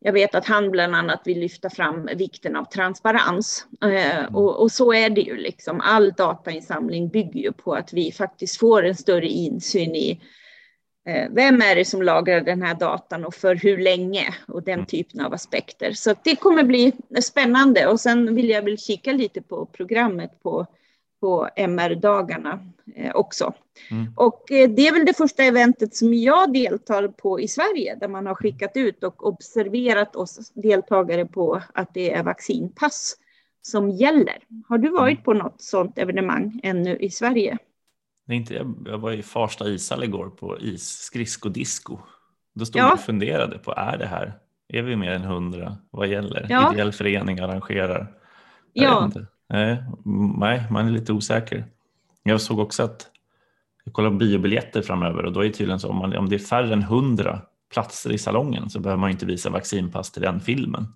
jag 0.00 0.12
vet 0.12 0.34
att 0.34 0.46
han 0.46 0.70
bland 0.70 0.94
annat 0.94 1.22
vill 1.24 1.40
lyfta 1.40 1.70
fram 1.70 2.08
vikten 2.14 2.56
av 2.56 2.64
transparens. 2.64 3.66
Eh, 3.82 4.18
mm. 4.18 4.34
och, 4.34 4.62
och, 4.62 4.72
så 4.72 4.92
är 4.92 5.10
det 5.10 5.20
ju 5.20 5.36
liksom. 5.36 5.80
All 5.80 6.12
datainsamling 6.12 7.08
bygger 7.08 7.40
ju 7.40 7.52
på 7.52 7.74
att 7.74 7.92
vi 7.92 8.12
faktiskt 8.12 8.60
får 8.60 8.84
en 8.84 8.96
större 8.96 9.28
insyn 9.28 9.94
i 9.94 10.20
vem 11.30 11.62
är 11.62 11.74
det 11.74 11.84
som 11.84 12.02
lagrar 12.02 12.40
den 12.40 12.62
här 12.62 12.74
datan 12.74 13.24
och 13.24 13.34
för 13.34 13.54
hur 13.54 13.78
länge 13.78 14.34
och 14.48 14.62
den 14.62 14.74
mm. 14.74 14.86
typen 14.86 15.20
av 15.20 15.34
aspekter. 15.34 15.92
Så 15.92 16.14
det 16.24 16.36
kommer 16.36 16.64
bli 16.64 16.92
spännande 17.22 17.86
och 17.86 18.00
sen 18.00 18.34
vill 18.34 18.48
jag 18.48 18.62
väl 18.62 18.78
kika 18.78 19.12
lite 19.12 19.42
på 19.42 19.66
programmet 19.66 20.42
på 20.42 20.66
på 21.20 21.48
MR-dagarna 21.56 22.60
eh, 22.94 23.14
också. 23.14 23.54
Mm. 23.90 24.12
Och 24.16 24.52
eh, 24.52 24.70
det 24.70 24.88
är 24.88 24.92
väl 24.92 25.06
det 25.06 25.16
första 25.16 25.42
eventet 25.42 25.96
som 25.96 26.14
jag 26.14 26.52
deltar 26.52 27.08
på 27.08 27.40
i 27.40 27.48
Sverige, 27.48 27.94
där 27.94 28.08
man 28.08 28.26
har 28.26 28.34
skickat 28.34 28.72
ut 28.74 29.04
och 29.04 29.26
observerat 29.26 30.16
oss 30.16 30.52
deltagare 30.54 31.26
på 31.26 31.62
att 31.74 31.94
det 31.94 32.12
är 32.12 32.22
vaccinpass 32.22 33.16
som 33.62 33.90
gäller. 33.90 34.38
Har 34.68 34.78
du 34.78 34.88
varit 34.88 35.24
på 35.24 35.32
något 35.32 35.62
sådant 35.62 35.98
evenemang 35.98 36.60
ännu 36.62 36.96
i 36.96 37.10
Sverige? 37.10 37.58
Nej, 38.26 38.38
inte, 38.38 38.54
jag 38.86 38.98
var 38.98 39.12
i 39.12 39.22
Farsta 39.22 39.68
ishall 39.68 40.04
igår 40.04 40.30
på 40.30 40.58
isskridsko-disco. 40.60 41.98
Då 42.54 42.66
stod 42.66 42.80
ja. 42.80 42.84
jag 42.84 42.94
och 42.94 43.00
funderade 43.00 43.58
på, 43.58 43.74
är 43.76 43.98
det 43.98 44.06
här, 44.06 44.38
är 44.68 44.82
vi 44.82 44.96
mer 44.96 45.10
än 45.10 45.24
hundra? 45.24 45.76
Vad 45.90 46.08
gäller? 46.08 46.46
Ja. 46.48 46.72
Ideell 46.72 46.92
förening 46.92 47.38
arrangerar? 47.38 48.12
Jag 48.72 49.12
ja. 49.14 49.80
Nej, 50.38 50.64
man 50.70 50.86
är 50.86 50.90
lite 50.90 51.12
osäker. 51.12 51.64
Jag 52.22 52.40
såg 52.40 52.58
också 52.58 52.82
att 52.82 53.10
jag 53.84 53.94
kollar 53.94 54.10
på 54.10 54.16
biobiljetter 54.16 54.82
framöver 54.82 55.24
och 55.24 55.32
då 55.32 55.40
är 55.40 55.44
det 55.44 55.52
tydligen 55.52 55.80
så 55.80 55.88
om, 55.88 55.96
man, 55.96 56.16
om 56.16 56.28
det 56.28 56.36
är 56.36 56.38
färre 56.38 56.72
än 56.72 56.82
hundra 56.82 57.42
platser 57.72 58.12
i 58.12 58.18
salongen 58.18 58.70
så 58.70 58.80
behöver 58.80 59.00
man 59.00 59.10
inte 59.10 59.26
visa 59.26 59.50
vaccinpass 59.50 60.10
till 60.10 60.22
den 60.22 60.40
filmen 60.40 60.86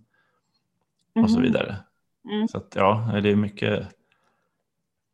mm. 1.14 1.24
och 1.24 1.30
så 1.30 1.36
mhm. 1.36 1.46
vidare. 1.46 1.76
Mm. 2.30 2.48
Så 2.48 2.58
att, 2.58 2.72
ja, 2.76 3.20
det 3.22 3.30
är 3.30 3.36
mycket, 3.36 3.86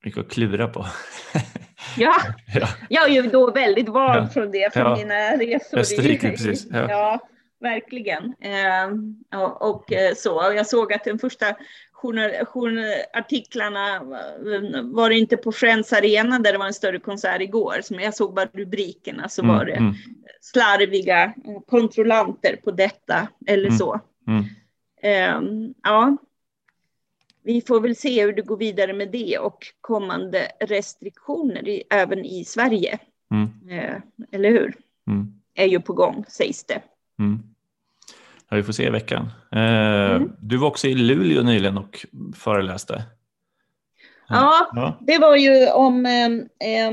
mycket 0.05 0.21
att 0.21 0.31
klura 0.31 0.69
på. 0.69 0.87
ja. 1.97 2.15
ja, 2.55 2.69
jag 2.89 3.09
är 3.09 3.23
ju 3.23 3.23
då 3.23 3.51
väldigt 3.51 3.89
van 3.89 4.17
ja. 4.17 4.29
från 4.29 4.51
det 4.51 4.73
från 4.73 4.83
ja. 4.83 4.97
mina 4.97 5.37
resor. 5.37 5.79
Österrike, 5.79 6.31
precis. 6.31 6.67
Ja. 6.71 6.91
ja 6.91 7.21
verkligen. 7.61 8.35
Eh, 8.41 9.41
och, 9.43 9.71
och, 9.71 9.93
eh, 9.93 10.15
så. 10.15 10.53
Jag 10.57 10.67
såg 10.67 10.93
att 10.93 11.05
den 11.05 11.19
första 11.19 11.47
artiklarna 13.13 14.03
var 14.83 15.09
det 15.09 15.19
inte 15.19 15.37
på 15.37 15.53
Friends 15.53 15.93
Arena 15.93 16.39
där 16.39 16.53
det 16.53 16.59
var 16.59 16.67
en 16.67 16.75
större 16.75 16.99
konsert 16.99 17.41
igår, 17.41 17.81
som 17.83 18.01
jag 18.01 18.15
såg 18.15 18.35
bara 18.35 18.49
rubrikerna 18.53 19.29
så 19.29 19.43
mm, 19.43 19.57
var 19.57 19.65
det 19.65 19.73
mm. 19.73 19.95
slarviga 20.41 21.35
kontrollanter 21.67 22.57
på 22.65 22.71
detta 22.71 23.29
eller 23.47 23.67
mm, 23.67 23.79
så. 23.79 24.01
Um, 25.03 25.75
ja, 25.83 26.17
vi 27.47 27.61
får 27.61 27.81
väl 27.81 27.97
se 27.97 28.25
hur 28.25 28.33
det 28.33 28.43
går 28.43 28.57
vidare 28.57 28.93
med 28.93 29.11
det 29.11 29.39
och 29.39 29.67
kommande 29.81 30.49
restriktioner 30.61 31.69
i, 31.69 31.83
även 31.91 32.25
i 32.25 32.45
Sverige. 32.45 32.99
Uh, 33.33 33.97
eller 34.33 34.51
hur? 34.51 34.75
Mm. 35.07 35.27
Är 35.55 35.67
ju 35.67 35.81
på 35.81 35.93
gång 35.93 36.25
sägs 36.29 36.65
det. 36.65 36.83
Mm. 37.19 37.39
Ja, 38.49 38.57
vi 38.57 38.63
får 38.63 38.73
se 38.73 38.87
i 38.87 38.91
veckan. 38.91 39.29
Eh, 39.53 40.15
mm. 40.15 40.33
Du 40.41 40.57
var 40.57 40.69
också 40.69 40.89
i 40.89 40.95
Luleå 40.95 41.43
nyligen 41.43 41.79
och 41.79 42.07
föreläste. 42.35 43.05
Ja, 44.29 44.71
ja. 44.73 44.99
det 45.01 45.19
var 45.19 45.37
ju 45.37 45.71
om, 45.71 46.07
eh, 46.07 46.27
eh, 46.71 46.93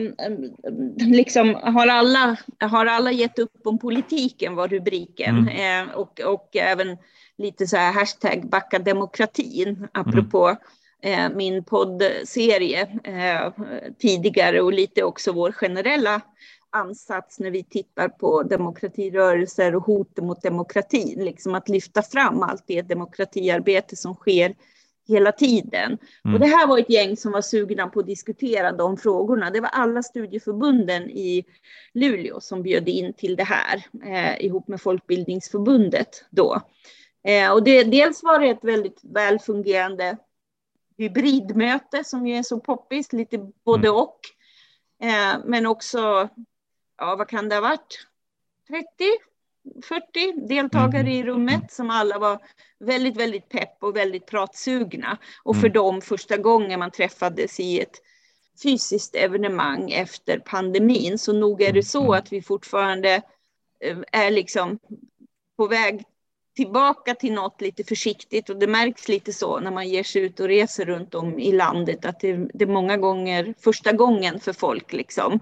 liksom, 0.97 1.55
har 1.55 1.87
alla, 1.87 2.37
har 2.59 2.85
alla 2.85 3.11
gett 3.11 3.39
upp 3.39 3.67
om 3.67 3.79
politiken 3.79 4.55
var 4.55 4.67
rubriken. 4.67 5.37
Mm. 5.37 5.87
Eh, 5.87 5.95
och, 5.95 6.21
och 6.21 6.55
även 6.55 6.97
lite 7.37 7.67
så 7.67 7.77
här 7.77 7.93
hashtag 7.93 8.49
backa 8.49 8.79
demokratin, 8.79 9.87
apropå 9.91 10.55
mm. 11.01 11.37
min 11.37 11.63
poddserie 11.63 12.81
eh, 13.03 13.53
tidigare 13.99 14.61
och 14.61 14.73
lite 14.73 15.03
också 15.03 15.31
vår 15.31 15.51
generella 15.51 16.21
ansats 16.69 17.39
när 17.39 17.51
vi 17.51 17.63
tittar 17.63 18.09
på 18.09 18.43
demokratirörelser 18.43 19.75
och 19.75 19.83
hoten 19.83 20.25
mot 20.25 20.41
demokratin, 20.41 21.25
liksom 21.25 21.55
att 21.55 21.69
lyfta 21.69 22.01
fram 22.01 22.43
allt 22.43 22.63
det 22.67 22.81
demokratiarbete 22.81 23.95
som 23.95 24.15
sker 24.15 24.55
hela 25.07 25.31
tiden. 25.31 25.97
Mm. 26.25 26.33
Och 26.33 26.39
det 26.39 26.47
här 26.47 26.67
var 26.67 26.79
ett 26.79 26.89
gäng 26.89 27.17
som 27.17 27.31
var 27.31 27.41
sugna 27.41 27.87
på 27.87 27.99
att 27.99 28.05
diskutera 28.05 28.71
de 28.71 28.97
frågorna. 28.97 29.49
Det 29.49 29.59
var 29.59 29.69
alla 29.69 30.03
studieförbunden 30.03 31.09
i 31.09 31.45
Luleå 31.93 32.39
som 32.39 32.63
bjöd 32.63 32.89
in 32.89 33.13
till 33.13 33.35
det 33.35 33.43
här 33.43 33.85
eh, 34.05 34.45
ihop 34.45 34.67
med 34.67 34.81
Folkbildningsförbundet 34.81 36.25
då. 36.29 36.61
Eh, 37.23 37.51
och 37.51 37.63
det, 37.63 37.83
dels 37.83 38.23
var 38.23 38.39
det 38.39 38.49
ett 38.49 38.63
väldigt 38.63 38.99
väl 39.03 39.39
fungerande 39.39 40.17
hybridmöte 40.97 42.03
som 42.03 42.27
ju 42.27 42.35
är 42.35 42.43
så 42.43 42.59
poppis, 42.59 43.13
lite 43.13 43.37
både 43.65 43.87
mm. 43.87 43.99
och. 43.99 44.19
Eh, 45.01 45.39
men 45.45 45.65
också 45.65 46.29
ja 46.97 47.15
vad 47.15 47.27
kan 47.27 47.49
det 47.49 47.55
ha 47.55 47.61
varit, 47.61 48.07
30, 48.67 48.87
40 49.83 50.47
deltagare 50.47 51.01
mm. 51.01 51.13
i 51.13 51.23
rummet 51.23 51.71
som 51.71 51.89
alla 51.89 52.19
var 52.19 52.39
väldigt, 52.79 53.17
väldigt 53.17 53.49
pepp 53.49 53.83
och 53.83 53.95
väldigt 53.95 54.25
pratsugna. 54.25 55.17
Och 55.43 55.55
för 55.55 55.67
mm. 55.67 55.73
dem 55.73 56.01
första 56.01 56.37
gången 56.37 56.79
man 56.79 56.91
träffades 56.91 57.59
i 57.59 57.79
ett 57.81 58.01
fysiskt 58.63 59.15
evenemang 59.15 59.91
efter 59.91 60.39
pandemin. 60.39 61.17
Så 61.17 61.33
nog 61.33 61.61
är 61.61 61.73
det 61.73 61.83
så 61.83 62.01
mm. 62.01 62.13
att 62.13 62.33
vi 62.33 62.41
fortfarande 62.41 63.21
eh, 63.79 63.97
är 64.11 64.31
liksom 64.31 64.79
på 65.57 65.67
väg 65.67 66.03
tillbaka 66.55 67.15
till 67.15 67.33
något 67.33 67.61
lite 67.61 67.83
försiktigt 67.83 68.49
och 68.49 68.57
det 68.57 68.67
märks 68.67 69.07
lite 69.07 69.33
så 69.33 69.59
när 69.59 69.71
man 69.71 69.89
ger 69.89 70.03
sig 70.03 70.21
ut 70.21 70.39
och 70.39 70.47
reser 70.47 70.85
runt 70.85 71.15
om 71.15 71.39
i 71.39 71.51
landet 71.51 72.05
att 72.05 72.19
det, 72.19 72.49
det 72.53 72.63
är 72.63 72.67
många 72.67 72.97
gånger 72.97 73.53
första 73.59 73.91
gången 73.91 74.39
för 74.39 74.53
folk 74.53 74.93
liksom 74.93 75.39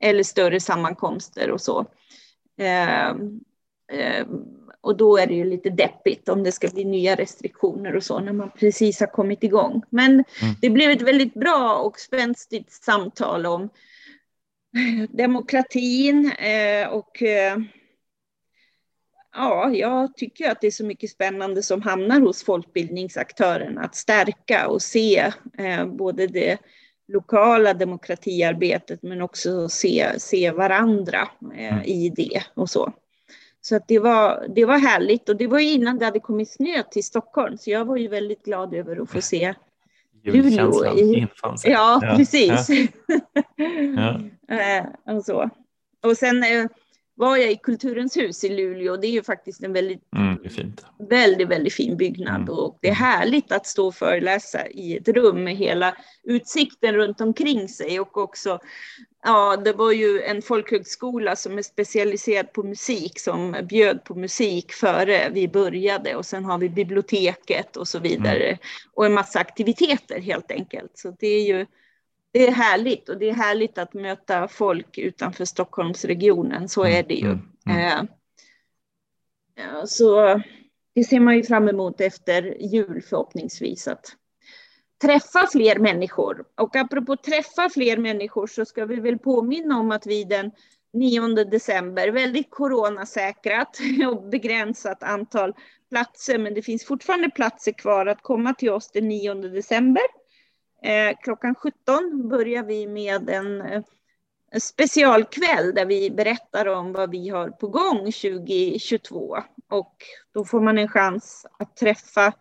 eller 0.00 0.22
större 0.22 0.60
sammankomster 0.60 1.50
och 1.50 1.60
så. 1.60 1.86
Eh, 2.58 3.08
eh, 3.98 4.26
och 4.80 4.96
då 4.96 5.16
är 5.16 5.26
det 5.26 5.34
ju 5.34 5.44
lite 5.44 5.70
deppigt 5.70 6.28
om 6.28 6.42
det 6.42 6.52
ska 6.52 6.68
bli 6.68 6.84
nya 6.84 7.14
restriktioner 7.14 7.96
och 7.96 8.02
så 8.02 8.20
när 8.20 8.32
man 8.32 8.50
precis 8.50 9.00
har 9.00 9.06
kommit 9.06 9.42
igång. 9.42 9.82
Men 9.90 10.12
mm. 10.12 10.54
det 10.60 10.70
blev 10.70 10.90
ett 10.90 11.02
väldigt 11.02 11.34
bra 11.34 11.76
och 11.76 11.98
spänstigt 11.98 12.72
samtal 12.72 13.46
om 13.46 13.68
demokratin 15.10 16.32
eh, 16.32 16.88
och 16.88 17.22
eh, 17.22 17.58
ja, 19.34 19.70
jag 19.70 20.16
tycker 20.16 20.50
att 20.50 20.60
det 20.60 20.66
är 20.66 20.70
så 20.70 20.84
mycket 20.84 21.10
spännande 21.10 21.62
som 21.62 21.82
hamnar 21.82 22.20
hos 22.20 22.44
folkbildningsaktörerna 22.44 23.80
att 23.80 23.94
stärka 23.94 24.68
och 24.68 24.82
se 24.82 25.32
eh, 25.58 25.86
både 25.86 26.26
det 26.26 26.58
lokala 27.08 27.74
demokratiarbetet 27.74 29.02
men 29.02 29.22
också 29.22 29.68
se, 29.68 30.20
se 30.20 30.50
varandra 30.50 31.28
eh, 31.54 31.72
mm. 31.72 31.84
i 31.84 32.08
det 32.08 32.42
och 32.54 32.70
så. 32.70 32.92
Så 33.60 33.76
att 33.76 33.88
det, 33.88 33.98
var, 33.98 34.46
det 34.48 34.64
var 34.64 34.78
härligt 34.78 35.28
och 35.28 35.36
det 35.36 35.46
var 35.46 35.58
innan 35.58 35.98
det 35.98 36.04
hade 36.04 36.20
kommit 36.20 36.50
snö 36.50 36.82
till 36.82 37.04
Stockholm 37.04 37.58
så 37.58 37.70
jag 37.70 37.84
var 37.84 37.96
ju 37.96 38.08
väldigt 38.08 38.44
glad 38.44 38.74
över 38.74 39.02
att 39.02 39.10
få 39.10 39.20
se 39.20 39.54
Luleå. 40.24 40.98
I, 40.98 41.28
ja, 41.64 42.00
ja, 42.02 42.14
precis. 42.16 42.68
Ja. 42.68 42.88
ja. 44.48 44.56
Eh, 44.56 45.16
och, 45.16 45.24
så. 45.24 45.50
och 46.02 46.16
sen 46.16 46.68
var 47.14 47.36
jag 47.36 47.50
i 47.50 47.56
Kulturens 47.56 48.16
hus 48.16 48.44
i 48.44 48.48
Luleå. 48.48 48.96
Det 48.96 49.06
är 49.06 49.12
ju 49.12 49.22
faktiskt 49.22 49.62
en 49.62 49.72
väldigt, 49.72 50.02
mm, 50.16 50.38
väldigt, 51.08 51.48
väldigt 51.48 51.74
fin 51.74 51.96
byggnad 51.96 52.40
mm. 52.40 52.48
och 52.48 52.78
det 52.80 52.88
är 52.88 52.94
härligt 52.94 53.52
att 53.52 53.66
stå 53.66 53.86
och 53.86 53.94
föreläsa 53.94 54.68
i 54.68 54.96
ett 54.96 55.08
rum 55.08 55.44
med 55.44 55.56
hela 55.56 55.96
utsikten 56.24 56.94
runt 56.94 57.20
omkring 57.20 57.68
sig 57.68 58.00
och 58.00 58.16
också 58.16 58.58
Ja, 59.24 59.56
det 59.56 59.72
var 59.72 59.92
ju 59.92 60.22
en 60.22 60.42
folkhögskola 60.42 61.36
som 61.36 61.58
är 61.58 61.62
specialiserad 61.62 62.52
på 62.52 62.62
musik 62.62 63.20
som 63.20 63.56
bjöd 63.68 64.04
på 64.04 64.14
musik 64.14 64.72
före 64.72 65.30
vi 65.32 65.48
började 65.48 66.16
och 66.16 66.26
sen 66.26 66.44
har 66.44 66.58
vi 66.58 66.68
biblioteket 66.68 67.76
och 67.76 67.88
så 67.88 67.98
vidare 67.98 68.46
mm. 68.46 68.58
och 68.94 69.06
en 69.06 69.14
massa 69.14 69.38
aktiviteter 69.38 70.20
helt 70.20 70.50
enkelt. 70.50 70.90
Så 70.94 71.16
det 71.20 71.26
är 71.26 71.42
ju 71.42 71.66
det 72.32 72.48
är 72.48 72.52
härligt 72.52 73.08
och 73.08 73.18
det 73.18 73.30
är 73.30 73.34
härligt 73.34 73.78
att 73.78 73.94
möta 73.94 74.48
folk 74.48 74.98
utanför 74.98 75.44
Stockholmsregionen. 75.44 76.68
Så 76.68 76.84
är 76.84 77.02
det 77.02 77.14
ju. 77.14 77.26
Mm, 77.26 77.40
mm. 77.66 78.08
Eh, 79.56 79.84
så 79.84 80.40
det 80.94 81.04
ser 81.04 81.20
man 81.20 81.36
ju 81.36 81.42
fram 81.42 81.68
emot 81.68 82.00
efter 82.00 82.42
jul 82.60 83.02
förhoppningsvis 83.02 83.88
att 83.88 84.16
träffa 85.02 85.46
fler 85.52 85.78
människor. 85.78 86.44
Och 86.60 86.76
apropå 86.76 87.16
träffa 87.16 87.68
fler 87.68 87.96
människor 87.96 88.46
så 88.46 88.64
ska 88.64 88.86
vi 88.86 88.96
väl 88.96 89.18
påminna 89.18 89.78
om 89.78 89.90
att 89.90 90.06
vi 90.06 90.24
den 90.24 90.50
9 90.92 91.44
december, 91.44 92.08
väldigt 92.08 92.50
coronasäkrat 92.50 93.78
och 94.10 94.22
begränsat 94.22 95.02
antal 95.02 95.54
platser, 95.90 96.38
men 96.38 96.54
det 96.54 96.62
finns 96.62 96.84
fortfarande 96.84 97.30
platser 97.30 97.72
kvar 97.72 98.06
att 98.06 98.22
komma 98.22 98.54
till 98.54 98.70
oss 98.70 98.90
den 98.90 99.08
9 99.08 99.34
december. 99.34 100.21
Eh, 100.82 101.16
klockan 101.22 101.54
17 101.54 102.28
börjar 102.28 102.62
vi 102.62 102.86
med 102.86 103.30
en, 103.30 103.60
en 104.50 104.60
specialkväll 104.60 105.74
där 105.74 105.86
vi 105.86 106.10
berättar 106.10 106.66
om 106.66 106.92
vad 106.92 107.10
vi 107.10 107.28
har 107.28 107.48
på 107.48 107.68
gång 107.68 107.98
2022 107.98 109.36
och 109.70 109.96
då 110.34 110.44
får 110.44 110.60
man 110.60 110.78
en 110.78 110.88
chans 110.88 111.46
att 111.58 111.76
träffa 111.76 112.32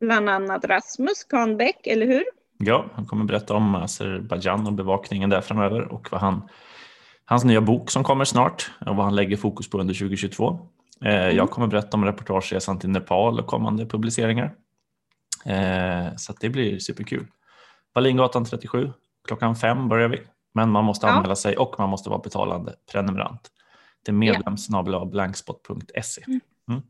bland 0.00 0.28
annat 0.28 0.64
Rasmus 0.64 1.24
Kahnbäck, 1.24 1.86
eller 1.86 2.06
hur? 2.06 2.24
Ja, 2.58 2.84
han 2.94 3.06
kommer 3.06 3.24
berätta 3.24 3.54
om 3.54 3.74
Azerbajdzjan 3.74 4.66
och 4.66 4.72
bevakningen 4.72 5.30
där 5.30 5.40
framöver 5.40 5.92
och 5.92 6.08
vad 6.10 6.20
han, 6.20 6.48
hans 7.24 7.44
nya 7.44 7.60
bok 7.60 7.90
som 7.90 8.04
kommer 8.04 8.24
snart 8.24 8.70
och 8.86 8.96
vad 8.96 9.04
han 9.04 9.14
lägger 9.14 9.36
fokus 9.36 9.70
på 9.70 9.80
under 9.80 9.94
2022. 9.94 10.60
Eh, 11.04 11.14
mm. 11.14 11.36
Jag 11.36 11.50
kommer 11.50 11.66
berätta 11.66 11.96
om 11.96 12.04
reportageresan 12.04 12.78
till 12.78 12.90
Nepal 12.90 13.40
och 13.40 13.46
kommande 13.46 13.86
publiceringar. 13.86 14.54
Eh, 15.46 16.16
så 16.16 16.32
det 16.40 16.48
blir 16.48 16.78
superkul. 16.78 17.26
Wallingatan 17.94 18.44
37, 18.44 18.92
klockan 19.28 19.56
fem 19.56 19.88
börjar 19.88 20.08
vi. 20.08 20.20
Men 20.54 20.70
man 20.70 20.84
måste 20.84 21.08
anmäla 21.08 21.30
ja. 21.30 21.36
sig 21.36 21.56
och 21.56 21.74
man 21.78 21.88
måste 21.88 22.10
vara 22.10 22.20
betalande 22.20 22.74
prenumerant. 22.92 23.50
Det 24.04 24.10
är 24.10 24.14
medlemsnabelablankspot.se. 24.14 26.22
Mm. 26.26 26.40
mm. 26.68 26.82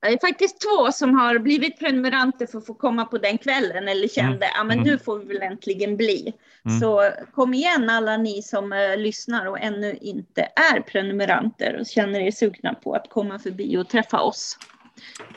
Det 0.00 0.08
är 0.08 0.28
faktiskt 0.28 0.60
två 0.60 0.92
som 0.92 1.14
har 1.14 1.38
blivit 1.38 1.78
prenumeranter 1.78 2.46
för 2.46 2.58
att 2.58 2.66
få 2.66 2.74
komma 2.74 3.04
på 3.04 3.18
den 3.18 3.38
kvällen 3.38 3.88
eller 3.88 4.08
kände 4.08 4.46
mm. 4.46 4.48
ja 4.54 4.64
men 4.64 4.78
mm. 4.78 4.90
nu 4.90 4.98
får 4.98 5.18
vi 5.18 5.24
väl 5.24 5.42
äntligen 5.42 5.96
bli. 5.96 6.32
Mm. 6.64 6.80
Så 6.80 7.10
kom 7.34 7.54
igen 7.54 7.90
alla 7.90 8.16
ni 8.16 8.42
som 8.42 8.72
uh, 8.72 8.96
lyssnar 8.96 9.46
och 9.46 9.60
ännu 9.60 9.98
inte 10.00 10.48
är 10.72 10.80
prenumeranter 10.80 11.76
och 11.80 11.86
känner 11.86 12.20
er 12.20 12.30
sugna 12.30 12.74
på 12.74 12.94
att 12.94 13.10
komma 13.10 13.38
förbi 13.38 13.76
och 13.76 13.88
träffa 13.88 14.20
oss 14.20 14.58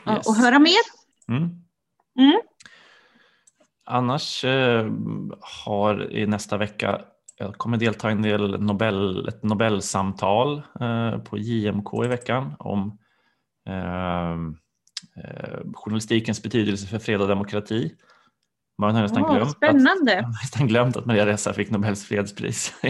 yes. 0.08 0.26
och 0.26 0.34
höra 0.34 0.58
mer. 0.58 0.82
Mm. 1.28 1.62
Annars 3.84 4.44
uh, 4.44 4.92
har 5.40 6.12
i 6.12 6.26
nästa 6.26 6.56
vecka 6.56 7.00
jag 7.36 7.54
kommer 7.54 7.76
delta 7.76 8.08
i 8.08 8.12
en 8.12 8.22
del 8.22 8.60
Nobel, 8.60 9.28
ett 9.28 9.42
Nobelsamtal 9.42 10.62
uh, 10.80 11.18
på 11.18 11.38
JMK 11.38 12.04
i 12.04 12.08
veckan 12.08 12.54
om 12.58 12.98
eh, 15.16 15.72
journalistikens 15.74 16.42
betydelse 16.42 16.86
för 16.86 16.98
fred 16.98 17.20
och 17.20 17.28
demokrati. 17.28 17.94
Man 18.78 18.94
har 18.94 19.02
nästan, 19.02 19.22
oh, 19.22 19.34
glömt 19.34 19.50
spännande. 19.50 20.18
Att, 20.18 20.28
nästan 20.42 20.66
glömt 20.66 20.96
att 20.96 21.06
Maria 21.06 21.26
Ressa 21.26 21.52
fick 21.52 21.70
Nobels 21.70 22.04
fredspris. 22.04 22.74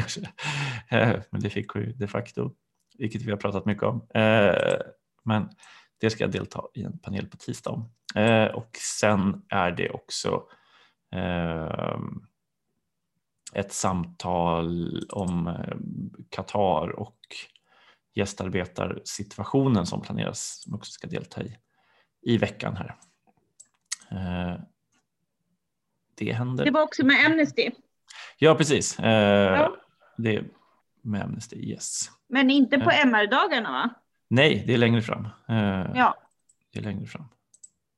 Eh, 0.88 1.20
men 1.30 1.40
det 1.40 1.50
fick 1.50 1.68
hon 1.68 1.82
ju 1.82 1.92
de 1.92 2.06
facto, 2.06 2.52
vilket 2.98 3.22
vi 3.22 3.30
har 3.30 3.38
pratat 3.38 3.66
mycket 3.66 3.82
om. 3.82 4.06
Eh, 4.14 4.54
men 5.24 5.48
det 6.00 6.10
ska 6.10 6.24
jag 6.24 6.30
delta 6.30 6.62
i 6.74 6.82
en 6.82 6.98
panel 6.98 7.26
på 7.26 7.36
tisdag 7.36 7.70
om. 7.70 7.90
Och 8.54 8.70
sen 8.98 9.42
är 9.48 9.70
det 9.70 9.90
också 9.90 10.42
ett 13.54 13.72
samtal 13.72 15.00
om 15.10 15.56
Qatar 16.30 16.88
och 16.88 17.18
gästarbetarsituationen 18.14 19.86
som 19.86 20.00
planeras 20.02 20.62
som 20.62 20.74
också 20.74 20.92
ska 20.92 21.06
delta 21.06 21.42
i 21.42 21.56
i 22.22 22.38
veckan 22.38 22.76
här. 22.76 22.96
Eh, 24.10 24.60
det 26.14 26.32
händer. 26.32 26.64
Det 26.64 26.70
var 26.70 26.82
också 26.82 27.06
med 27.06 27.26
Amnesty. 27.26 27.70
Ja, 28.38 28.54
precis. 28.54 28.98
Eh, 28.98 29.60
ja. 29.60 29.76
Det 30.16 30.36
är 30.36 30.44
med 31.02 31.22
Amnesty, 31.22 31.56
yes. 31.56 32.10
Men 32.28 32.50
inte 32.50 32.78
på 32.78 32.90
eh. 32.90 33.06
MR-dagarna 33.06 33.70
va? 33.70 33.90
Nej, 34.28 34.64
det 34.66 34.74
är 34.74 34.78
längre 34.78 35.02
fram. 35.02 35.28
Ja. 35.94 36.16
Det 36.72 36.78
är 36.78 36.82
längre 36.82 37.06
fram. 37.06 37.28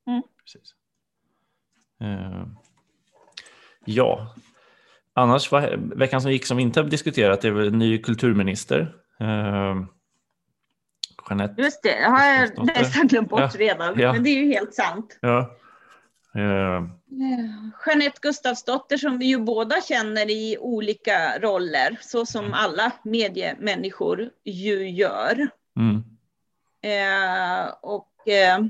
Mm. 0.07 0.23
Precis. 0.43 0.75
Ja, 3.85 4.35
annars 5.13 5.51
var 5.51 5.95
veckan 5.95 6.21
som 6.21 6.31
gick 6.31 6.45
som 6.45 6.57
vi 6.57 6.63
inte 6.63 6.81
har 6.81 6.87
diskuterat 6.87 7.41
det 7.41 7.47
är 7.47 7.51
väl 7.51 7.71
ny 7.71 7.97
kulturminister. 7.97 8.95
Jeanette. 11.29 11.61
Just 11.61 11.83
det, 11.83 11.89
det 11.89 12.09
har 12.09 12.25
jag 12.25 12.65
nästan 12.65 13.07
glömt 13.07 13.29
bort 13.29 13.39
ja. 13.39 13.49
redan, 13.59 13.99
ja. 13.99 14.13
men 14.13 14.23
det 14.23 14.29
är 14.29 14.43
ju 14.43 14.53
helt 14.53 14.73
sant. 14.73 15.17
Ja. 15.21 15.57
Uh. 16.35 16.89
Jeanette 17.85 18.19
Gustafsdotter 18.21 18.97
som 18.97 19.17
vi 19.17 19.25
ju 19.25 19.39
båda 19.39 19.81
känner 19.81 20.29
i 20.29 20.57
olika 20.59 21.39
roller, 21.39 21.97
så 22.01 22.25
som 22.25 22.45
mm. 22.45 22.53
alla 22.53 22.91
mediemänniskor 23.03 24.29
ju 24.43 24.89
gör. 24.89 25.47
Mm. 25.77 25.95
Uh, 26.85 27.73
och 27.81 28.11
uh, 28.27 28.67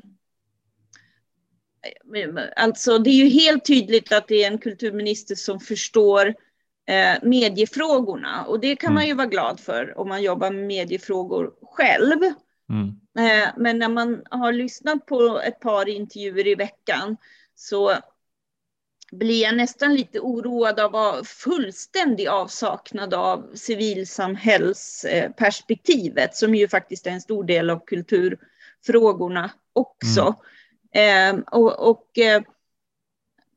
alltså 2.55 2.97
det 2.97 3.09
är 3.09 3.25
ju 3.25 3.29
helt 3.29 3.65
tydligt 3.65 4.13
att 4.13 4.27
det 4.27 4.43
är 4.43 4.47
en 4.47 4.57
kulturminister 4.57 5.35
som 5.35 5.59
förstår 5.59 6.27
eh, 6.87 7.23
mediefrågorna 7.23 8.45
och 8.45 8.59
det 8.59 8.75
kan 8.75 8.87
mm. 8.87 8.95
man 8.95 9.07
ju 9.07 9.13
vara 9.13 9.27
glad 9.27 9.59
för 9.59 9.97
om 9.97 10.09
man 10.09 10.23
jobbar 10.23 10.51
med 10.51 10.65
mediefrågor 10.65 11.53
själv. 11.61 12.19
Mm. 12.69 12.87
Eh, 13.19 13.49
men 13.57 13.79
när 13.79 13.89
man 13.89 14.23
har 14.29 14.51
lyssnat 14.51 15.05
på 15.05 15.41
ett 15.45 15.59
par 15.59 15.89
intervjuer 15.89 16.47
i 16.47 16.55
veckan 16.55 17.17
så 17.55 17.95
blir 19.11 19.41
jag 19.41 19.57
nästan 19.57 19.95
lite 19.95 20.19
oroad 20.19 20.79
av 20.79 21.23
fullständig 21.23 22.27
avsaknad 22.27 23.13
av 23.13 23.51
civilsamhällsperspektivet 23.55 26.35
som 26.35 26.55
ju 26.55 26.67
faktiskt 26.67 27.07
är 27.07 27.11
en 27.11 27.21
stor 27.21 27.43
del 27.43 27.69
av 27.69 27.85
kulturfrågorna 27.85 29.51
också. 29.73 30.21
Mm. 30.21 30.35
Eh, 30.95 31.35
och, 31.51 31.89
och 31.89 32.17
eh, 32.17 32.41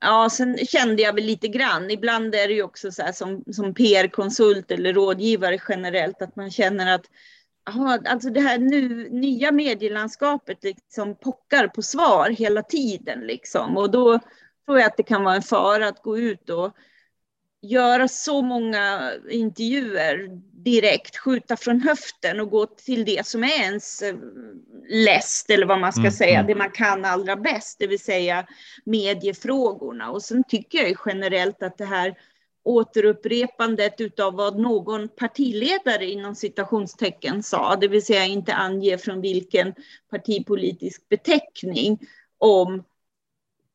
ja, 0.00 0.30
sen 0.30 0.58
kände 0.66 1.02
jag 1.02 1.12
väl 1.12 1.24
lite 1.24 1.48
grann, 1.48 1.90
ibland 1.90 2.34
är 2.34 2.48
det 2.48 2.54
ju 2.54 2.62
också 2.62 2.92
så 2.92 3.02
här 3.02 3.12
som, 3.12 3.44
som 3.52 3.74
PR-konsult 3.74 4.70
eller 4.70 4.92
rådgivare 4.92 5.58
generellt, 5.68 6.22
att 6.22 6.36
man 6.36 6.50
känner 6.50 6.94
att 6.94 7.06
aha, 7.68 7.98
alltså 8.04 8.30
det 8.30 8.40
här 8.40 8.58
nu, 8.58 9.08
nya 9.10 9.52
medielandskapet 9.52 10.64
liksom 10.64 11.14
pockar 11.14 11.68
på 11.68 11.82
svar 11.82 12.30
hela 12.30 12.62
tiden. 12.62 13.20
Liksom. 13.20 13.76
Och 13.76 13.90
då 13.90 14.18
tror 14.66 14.78
jag 14.78 14.86
att 14.86 14.96
det 14.96 15.02
kan 15.02 15.24
vara 15.24 15.36
en 15.36 15.42
fara 15.42 15.88
att 15.88 16.02
gå 16.02 16.18
ut 16.18 16.50
och 16.50 16.76
göra 17.62 18.08
så 18.08 18.42
många 18.42 19.12
intervjuer 19.30 20.28
direkt, 20.64 21.16
skjuta 21.16 21.56
från 21.56 21.80
höften 21.80 22.40
och 22.40 22.50
gå 22.50 22.66
till 22.66 23.04
det 23.04 23.26
som 23.26 23.44
är 23.44 23.62
ens 23.62 24.02
eh, 24.02 24.14
läst, 24.88 25.50
eller 25.50 25.66
vad 25.66 25.80
man 25.80 25.92
ska 25.92 26.00
mm, 26.00 26.12
säga, 26.12 26.34
mm. 26.34 26.46
det 26.46 26.54
man 26.54 26.70
kan 26.70 27.04
allra 27.04 27.36
bäst, 27.36 27.78
det 27.78 27.86
vill 27.86 28.00
säga 28.00 28.46
mediefrågorna. 28.84 30.10
Och 30.10 30.22
sen 30.22 30.44
tycker 30.48 30.78
jag 30.78 30.96
generellt 31.06 31.62
att 31.62 31.78
det 31.78 31.84
här 31.84 32.14
återupprepandet 32.64 34.00
utav 34.00 34.34
vad 34.34 34.58
någon 34.58 35.08
partiledare 35.08 36.06
inom 36.06 36.34
citationstecken 36.34 37.42
sa, 37.42 37.76
det 37.76 37.88
vill 37.88 38.04
säga 38.04 38.24
inte 38.24 38.54
ange 38.54 38.98
från 38.98 39.20
vilken 39.20 39.74
partipolitisk 40.10 41.08
beteckning 41.08 41.98
om 42.38 42.84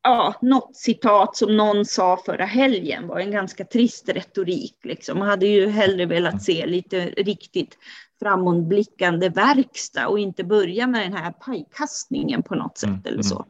ja, 0.04 0.36
något 0.41 0.76
citat 0.76 1.38
som 1.38 1.58
någon 1.58 1.86
sa 1.86 2.21
förra 2.26 2.45
helgen 2.45 3.08
var 3.08 3.19
en 3.19 3.32
ganska 3.32 3.65
trist 3.65 4.10
retorik. 4.10 4.78
Liksom. 4.84 5.19
Man 5.19 5.28
hade 5.28 5.45
ju 5.45 5.67
hellre 5.67 6.06
velat 6.06 6.43
se 6.43 6.65
lite 6.65 7.06
riktigt 7.06 7.78
framåtblickande 8.24 9.30
verkstad 9.30 10.08
och 10.08 10.20
inte 10.20 10.44
börja 10.44 10.88
med 10.88 11.02
den 11.02 11.14
här 11.14 11.32
pajkastningen 11.32 12.44
på 12.44 12.56
något 12.56 12.78
sätt 12.78 12.90
mm, 12.90 13.02
eller 13.06 13.24
så. 13.24 13.36
Mm. 13.36 13.48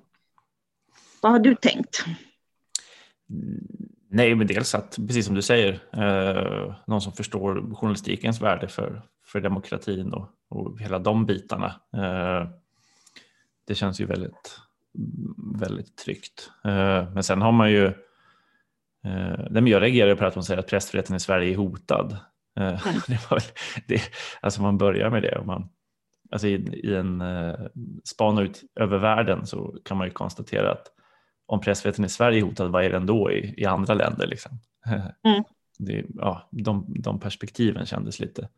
Vad 1.21 1.31
har 1.31 1.39
du 1.39 1.55
tänkt? 1.55 2.05
Nej, 4.09 4.35
men 4.35 4.47
dels 4.47 4.75
att, 4.75 4.97
precis 5.07 5.25
som 5.25 5.35
du 5.35 5.41
säger, 5.41 5.73
eh, 5.93 6.75
någon 6.87 7.01
som 7.01 7.13
förstår 7.13 7.75
journalistikens 7.75 8.41
värde 8.41 8.67
för, 8.67 9.01
för 9.25 9.41
demokratin 9.41 10.13
och, 10.13 10.29
och 10.49 10.79
hela 10.79 10.99
de 10.99 11.25
bitarna. 11.25 11.75
Eh, 11.93 12.49
det 13.67 13.75
känns 13.75 14.01
ju 14.01 14.05
väldigt, 14.05 14.59
väldigt 15.59 15.97
tryggt. 15.97 16.51
Eh, 16.63 17.11
men 17.13 17.23
sen 17.23 17.41
har 17.41 17.51
man 17.51 17.71
ju, 17.71 17.85
eh, 19.05 19.63
jag 19.65 19.81
reagerar 19.81 20.15
på 20.15 20.25
att 20.25 20.35
man 20.35 20.43
säger 20.43 20.59
att 20.59 20.67
pressfriheten 20.67 21.15
i 21.15 21.19
Sverige 21.19 21.53
är 21.53 21.57
hotad. 21.57 22.17
Eh, 22.59 22.85
det 23.07 23.29
var, 23.31 23.39
det, 23.87 24.01
alltså 24.41 24.61
man 24.61 24.77
börjar 24.77 25.09
med 25.09 25.21
det 25.21 25.37
och 25.37 25.45
man, 25.45 25.69
alltså 26.31 26.47
i, 26.47 26.53
i 26.83 26.95
en 26.95 27.21
eh, 27.21 27.55
span 28.03 28.37
ut 28.37 28.61
över 28.75 28.97
världen 28.97 29.45
så 29.45 29.75
kan 29.85 29.97
man 29.97 30.07
ju 30.07 30.13
konstatera 30.13 30.71
att 30.71 30.87
om 31.45 31.61
pressfriheten 31.61 32.05
i 32.05 32.09
Sverige 32.09 32.39
är 32.39 32.43
hotad, 32.43 32.71
vad 32.71 32.85
är 32.85 32.89
den 32.89 33.05
då 33.05 33.31
i, 33.31 33.53
i 33.57 33.65
andra 33.65 33.93
länder? 33.93 34.27
Liksom? 34.27 34.51
Mm. 35.25 35.43
Det, 35.79 36.05
ja, 36.15 36.49
de, 36.51 36.85
de 36.99 37.19
perspektiven 37.19 37.85
kändes 37.85 38.19
lite. 38.19 38.49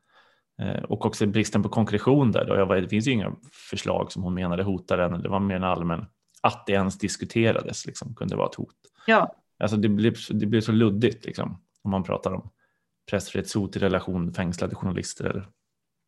Eh, 0.62 0.84
och 0.84 1.06
också 1.06 1.26
bristen 1.26 1.64
på 1.64 1.70
konkretion 1.70 2.32
där. 2.32 2.46
Då. 2.46 2.56
Jag 2.56 2.66
var, 2.66 2.76
det 2.76 2.90
finns 2.90 3.08
ju 3.08 3.12
inga 3.12 3.36
förslag 3.70 4.12
som 4.12 4.24
hon 4.24 4.34
menade 4.34 4.64
hotade 4.64 5.08
den. 5.08 5.22
Det 5.22 5.30
var 5.30 5.40
mer 5.40 5.56
en 5.56 5.64
allmän, 5.64 6.06
att 6.42 6.66
det 6.66 6.74
ens 6.74 6.98
diskuterades 6.98 7.86
liksom, 7.86 8.16
kunde 8.16 8.36
vara 8.36 8.48
ett 8.48 8.56
hot. 8.56 8.76
Ja. 9.08 9.36
Alltså 9.60 9.78
det 9.78 9.90
blir, 9.90 10.34
det 10.34 10.46
blir 10.46 10.62
så 10.62 10.72
luddigt 10.72 11.26
liksom, 11.26 11.62
om 11.84 11.92
man 11.92 12.04
pratar 12.04 12.34
om 12.34 12.50
pressfrihetshot 13.10 13.76
i 13.76 13.80
relation 13.80 14.34
fängslade 14.34 14.76
journalister 14.76 15.26
eller 15.26 15.48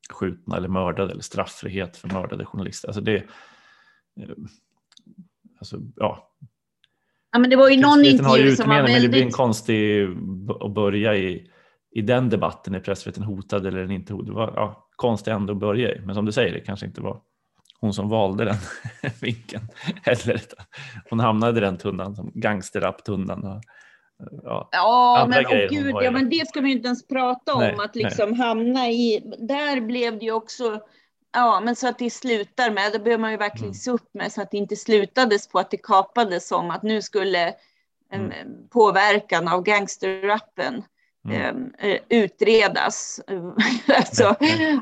skjutna 0.09 0.57
eller 0.57 0.67
mördade 0.67 1.11
eller 1.11 1.21
straffrihet 1.21 1.97
för 1.97 2.07
mördade 2.07 2.45
journalister. 2.45 2.87
Alltså 2.87 3.01
det, 3.01 3.15
eh, 3.15 4.29
alltså, 5.59 5.79
ja. 5.95 6.31
ja 7.31 7.39
men 7.39 7.49
det 7.49 7.55
var 7.55 7.69
ju 7.69 7.81
någon 7.81 8.05
intervju 8.05 8.55
som 8.55 8.69
var 8.69 8.75
väldigt... 8.75 8.93
Men 8.93 9.01
det 9.01 9.09
blir 9.09 9.23
en 9.23 9.31
konstig 9.31 10.07
att 10.59 10.73
börja 10.73 11.15
i, 11.15 11.51
i 11.91 12.01
den 12.01 12.29
debatten, 12.29 12.75
är 12.75 12.79
pressfriheten 12.79 13.23
hotad 13.23 13.65
eller 13.65 13.79
den 13.79 13.91
inte 13.91 14.13
hotad? 14.13 14.27
Det 14.27 14.33
var 14.33 14.53
ja, 14.55 14.89
konstigt 14.95 15.33
ändå 15.33 15.53
att 15.53 15.59
börja 15.59 15.95
i, 15.95 16.01
men 16.01 16.15
som 16.15 16.25
du 16.25 16.31
säger, 16.31 16.53
det 16.53 16.59
kanske 16.59 16.85
inte 16.85 17.01
var 17.01 17.21
hon 17.79 17.93
som 17.93 18.09
valde 18.09 18.45
den 18.45 18.57
vinkeln. 19.21 19.67
Eller, 20.03 20.41
hon 21.09 21.19
hamnade 21.19 21.57
i 21.57 21.61
den 21.61 21.77
tunnan, 21.77 22.15
som 22.15 22.31
gangsterrap-tunnan. 22.35 23.61
Ja, 24.43 24.69
ja 24.71 25.27
men 25.29 25.45
oh, 25.45 25.69
gud, 25.69 25.95
ja, 26.01 26.11
men 26.11 26.29
det 26.29 26.47
ska 26.47 26.61
vi 26.61 26.71
inte 26.71 26.87
ens 26.87 27.07
prata 27.07 27.53
om, 27.53 27.59
nej, 27.59 27.75
att 27.79 27.95
liksom 27.95 28.29
nej. 28.29 28.39
hamna 28.39 28.89
i, 28.89 29.21
där 29.39 29.81
blev 29.81 30.19
det 30.19 30.25
ju 30.25 30.31
också, 30.31 30.79
ja, 31.33 31.61
men 31.65 31.75
så 31.75 31.87
att 31.87 31.99
det 31.99 32.09
slutar 32.09 32.71
med, 32.71 32.91
det 32.91 32.99
behöver 32.99 33.21
man 33.21 33.31
ju 33.31 33.37
verkligen 33.37 33.65
mm. 33.65 33.73
se 33.73 33.91
upp 33.91 34.13
med, 34.13 34.31
så 34.31 34.41
att 34.41 34.51
det 34.51 34.57
inte 34.57 34.75
slutades 34.75 35.47
på 35.47 35.59
att 35.59 35.71
det 35.71 35.77
kapades 35.77 36.47
som 36.47 36.71
att 36.71 36.83
nu 36.83 37.01
skulle 37.01 37.53
en 38.09 38.31
mm. 38.31 38.67
påverkan 38.69 39.47
av 39.47 39.63
gangsterrappen 39.63 40.83
mm. 41.29 41.73
eh, 41.79 41.99
utredas. 42.09 43.21
alltså, 43.97 44.35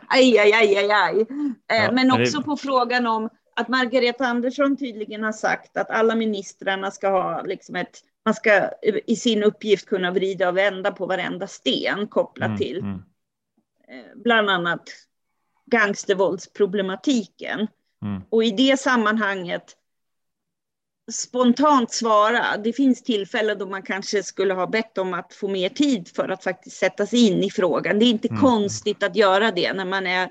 aj, 0.08 0.39
aj, 0.39 0.54
aj, 0.54 0.78
aj, 0.78 0.91
aj. 0.91 1.26
Eh, 1.71 1.84
ja, 1.84 1.91
men 1.91 2.12
också 2.12 2.38
det... 2.38 2.43
på 2.43 2.58
frågan 2.58 3.08
om 3.08 3.30
att 3.56 3.67
Margareta 3.67 4.26
Andersson 4.26 4.78
tydligen 4.78 5.24
har 5.24 5.32
sagt 5.32 5.78
att 5.78 5.89
alla 5.89 6.15
ministrarna 6.15 6.91
ska 6.91 7.10
ha 7.10 7.41
liksom 7.41 7.76
ett 7.76 8.02
man 8.26 8.34
ska 8.34 8.70
i 9.08 9.16
sin 9.16 9.44
uppgift 9.44 9.86
kunna 9.86 10.12
vrida 10.12 10.50
och 10.50 10.58
vända 10.58 10.92
på 10.92 11.06
varenda 11.06 11.48
sten 11.48 12.08
kopplat 12.08 12.48
mm, 12.48 12.58
till 12.58 12.78
mm. 12.78 13.02
Eh, 13.88 14.06
bland 14.16 14.50
annat 14.50 14.90
gangstervåldsproblematiken. 15.66 17.68
Mm. 18.02 18.22
Och 18.30 18.44
i 18.44 18.52
det 18.52 18.80
sammanhanget 18.80 19.76
spontant 21.12 21.92
svara. 21.92 22.58
Det 22.58 22.74
finns 22.74 23.04
tillfällen 23.04 23.58
då 23.58 23.66
man 23.66 23.82
kanske 23.82 24.24
skulle 24.24 24.54
ha 24.54 24.68
bett 24.68 24.98
om 24.98 25.14
att 25.14 25.34
få 25.34 25.48
mer 25.48 25.70
tid 25.70 26.10
för 26.16 26.30
att 26.30 26.44
faktiskt 26.44 26.78
sätta 26.78 27.06
sig 27.06 27.28
in 27.28 27.44
i 27.44 27.52
frågan. 27.52 28.00
Det 28.00 28.06
är 28.06 28.10
inte 28.10 28.28
mm. 28.28 28.42
konstigt 28.42 29.04
att 29.04 29.16
göra 29.16 29.52
det 29.52 29.74
när 29.74 29.86
man 29.86 30.08
är 30.08 30.30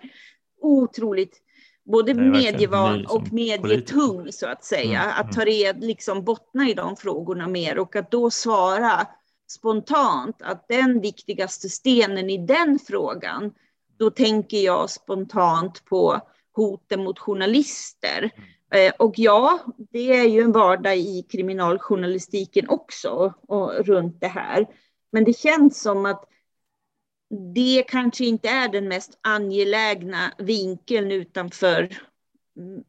otroligt 0.61 1.44
både 1.85 2.15
medievan 2.15 3.07
och 3.07 3.33
medietung 3.33 4.33
så 4.33 4.47
att 4.47 4.65
säga. 4.65 5.03
Mm. 5.03 5.15
Att 5.17 5.33
ta 5.33 5.43
mm. 5.43 5.55
red, 5.55 5.85
liksom 5.85 6.25
bottna 6.25 6.69
i 6.69 6.75
de 6.75 6.97
frågorna 6.97 7.49
mer 7.49 7.79
och 7.79 7.97
att 7.97 8.11
då 8.11 8.31
svara 8.31 9.07
spontant 9.49 10.43
att 10.43 10.69
den 10.69 11.01
viktigaste 11.01 11.69
stenen 11.69 12.31
i 12.31 12.47
den 12.47 12.79
frågan, 12.87 13.53
då 13.99 14.11
tänker 14.11 14.59
jag 14.59 14.91
spontant 14.91 15.85
på 15.85 16.21
hoten 16.53 17.05
mot 17.05 17.19
journalister. 17.19 18.19
Mm. 18.19 18.87
Eh, 18.87 18.93
och 18.99 19.15
ja, 19.17 19.59
det 19.77 20.17
är 20.17 20.29
ju 20.29 20.41
en 20.41 20.53
vardag 20.53 20.97
i 20.97 21.27
kriminaljournalistiken 21.31 22.69
också 22.69 23.35
och 23.49 23.73
runt 23.75 24.21
det 24.21 24.29
här. 24.29 24.67
Men 25.13 25.25
det 25.25 25.39
känns 25.39 25.83
som 25.83 26.07
att 26.07 26.25
det 27.55 27.85
kanske 27.89 28.25
inte 28.25 28.49
är 28.49 28.69
den 28.69 28.89
mest 28.89 29.19
angelägna 29.23 30.33
vinkeln 30.39 31.13
utanför 31.13 31.89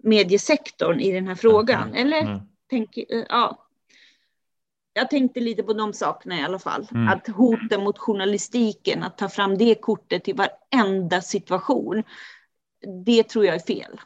mediesektorn 0.03 0.99
i 0.99 1.11
den 1.11 1.27
här 1.27 1.35
frågan. 1.35 1.89
Mm. 1.89 1.95
Eller? 1.95 2.21
Mm. 2.21 2.39
Tänk, 2.69 2.97
eh, 2.97 3.23
ja. 3.29 3.61
Jag 4.93 5.09
tänkte 5.09 5.39
lite 5.39 5.63
på 5.63 5.73
de 5.73 5.93
sakerna 5.93 6.39
i 6.39 6.41
alla 6.41 6.59
fall. 6.59 6.87
Mm. 6.91 7.07
Att 7.07 7.27
hoten 7.27 7.83
mot 7.83 7.97
journalistiken, 7.97 9.03
att 9.03 9.17
ta 9.17 9.29
fram 9.29 9.57
det 9.57 9.75
kortet 9.75 10.27
i 10.27 10.33
varenda 10.33 11.21
situation. 11.21 12.03
Det 13.05 13.23
tror 13.23 13.45
jag 13.45 13.55
är 13.55 13.59
fel. 13.59 14.01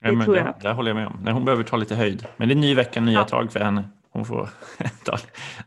Det 0.00 0.08
ja, 0.08 0.24
tror 0.24 0.36
jag. 0.36 0.46
Det, 0.46 0.54
det 0.60 0.72
håller 0.72 0.90
jag 0.90 0.96
med 0.96 1.06
om. 1.06 1.20
Nej, 1.22 1.32
hon 1.32 1.44
behöver 1.44 1.64
ta 1.64 1.76
lite 1.76 1.94
höjd. 1.94 2.26
Men 2.36 2.48
det 2.48 2.54
är 2.54 2.56
ny 2.56 2.74
vecka, 2.74 3.00
nya 3.00 3.14
ja. 3.14 3.24
tag 3.24 3.52
för 3.52 3.60
henne. 3.60 3.88
Hon 4.10 4.24
får 4.24 4.50
ta, 5.04 5.18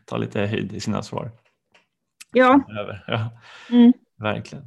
ta 0.04 0.16
lite 0.16 0.40
höjd 0.40 0.72
i 0.72 0.80
sina 0.80 1.02
svar. 1.02 1.30
Ja. 2.36 2.60
ja. 3.06 3.30
Mm. 3.70 3.92
Verkligen. 4.18 4.64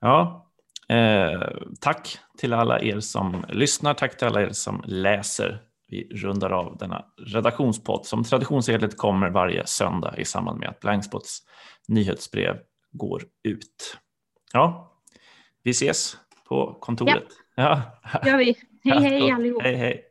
Ja, 0.00 0.46
eh, 0.88 1.40
tack 1.80 2.18
till 2.38 2.52
alla 2.52 2.80
er 2.80 3.00
som 3.00 3.44
lyssnar. 3.48 3.94
Tack 3.94 4.18
till 4.18 4.26
alla 4.26 4.42
er 4.42 4.50
som 4.50 4.82
läser. 4.84 5.62
Vi 5.88 6.08
rundar 6.14 6.50
av 6.50 6.76
denna 6.76 7.04
redaktionspodd 7.26 8.06
som 8.06 8.24
traditionsenligt 8.24 8.96
kommer 8.96 9.30
varje 9.30 9.66
söndag 9.66 10.14
i 10.18 10.24
samband 10.24 10.60
med 10.60 10.68
att 10.68 10.80
Blankspots 10.80 11.38
nyhetsbrev 11.88 12.56
går 12.92 13.22
ut. 13.44 13.98
Ja, 14.52 14.92
vi 15.62 15.70
ses 15.70 16.16
på 16.48 16.78
kontoret. 16.80 17.28
Ja, 17.54 17.82
ja. 18.12 18.30
gör 18.30 18.38
vi. 18.38 18.56
Hej, 18.84 19.00
hej 19.00 19.30
allihop. 19.30 19.62
Hej, 19.62 19.76
hej. 19.76 20.04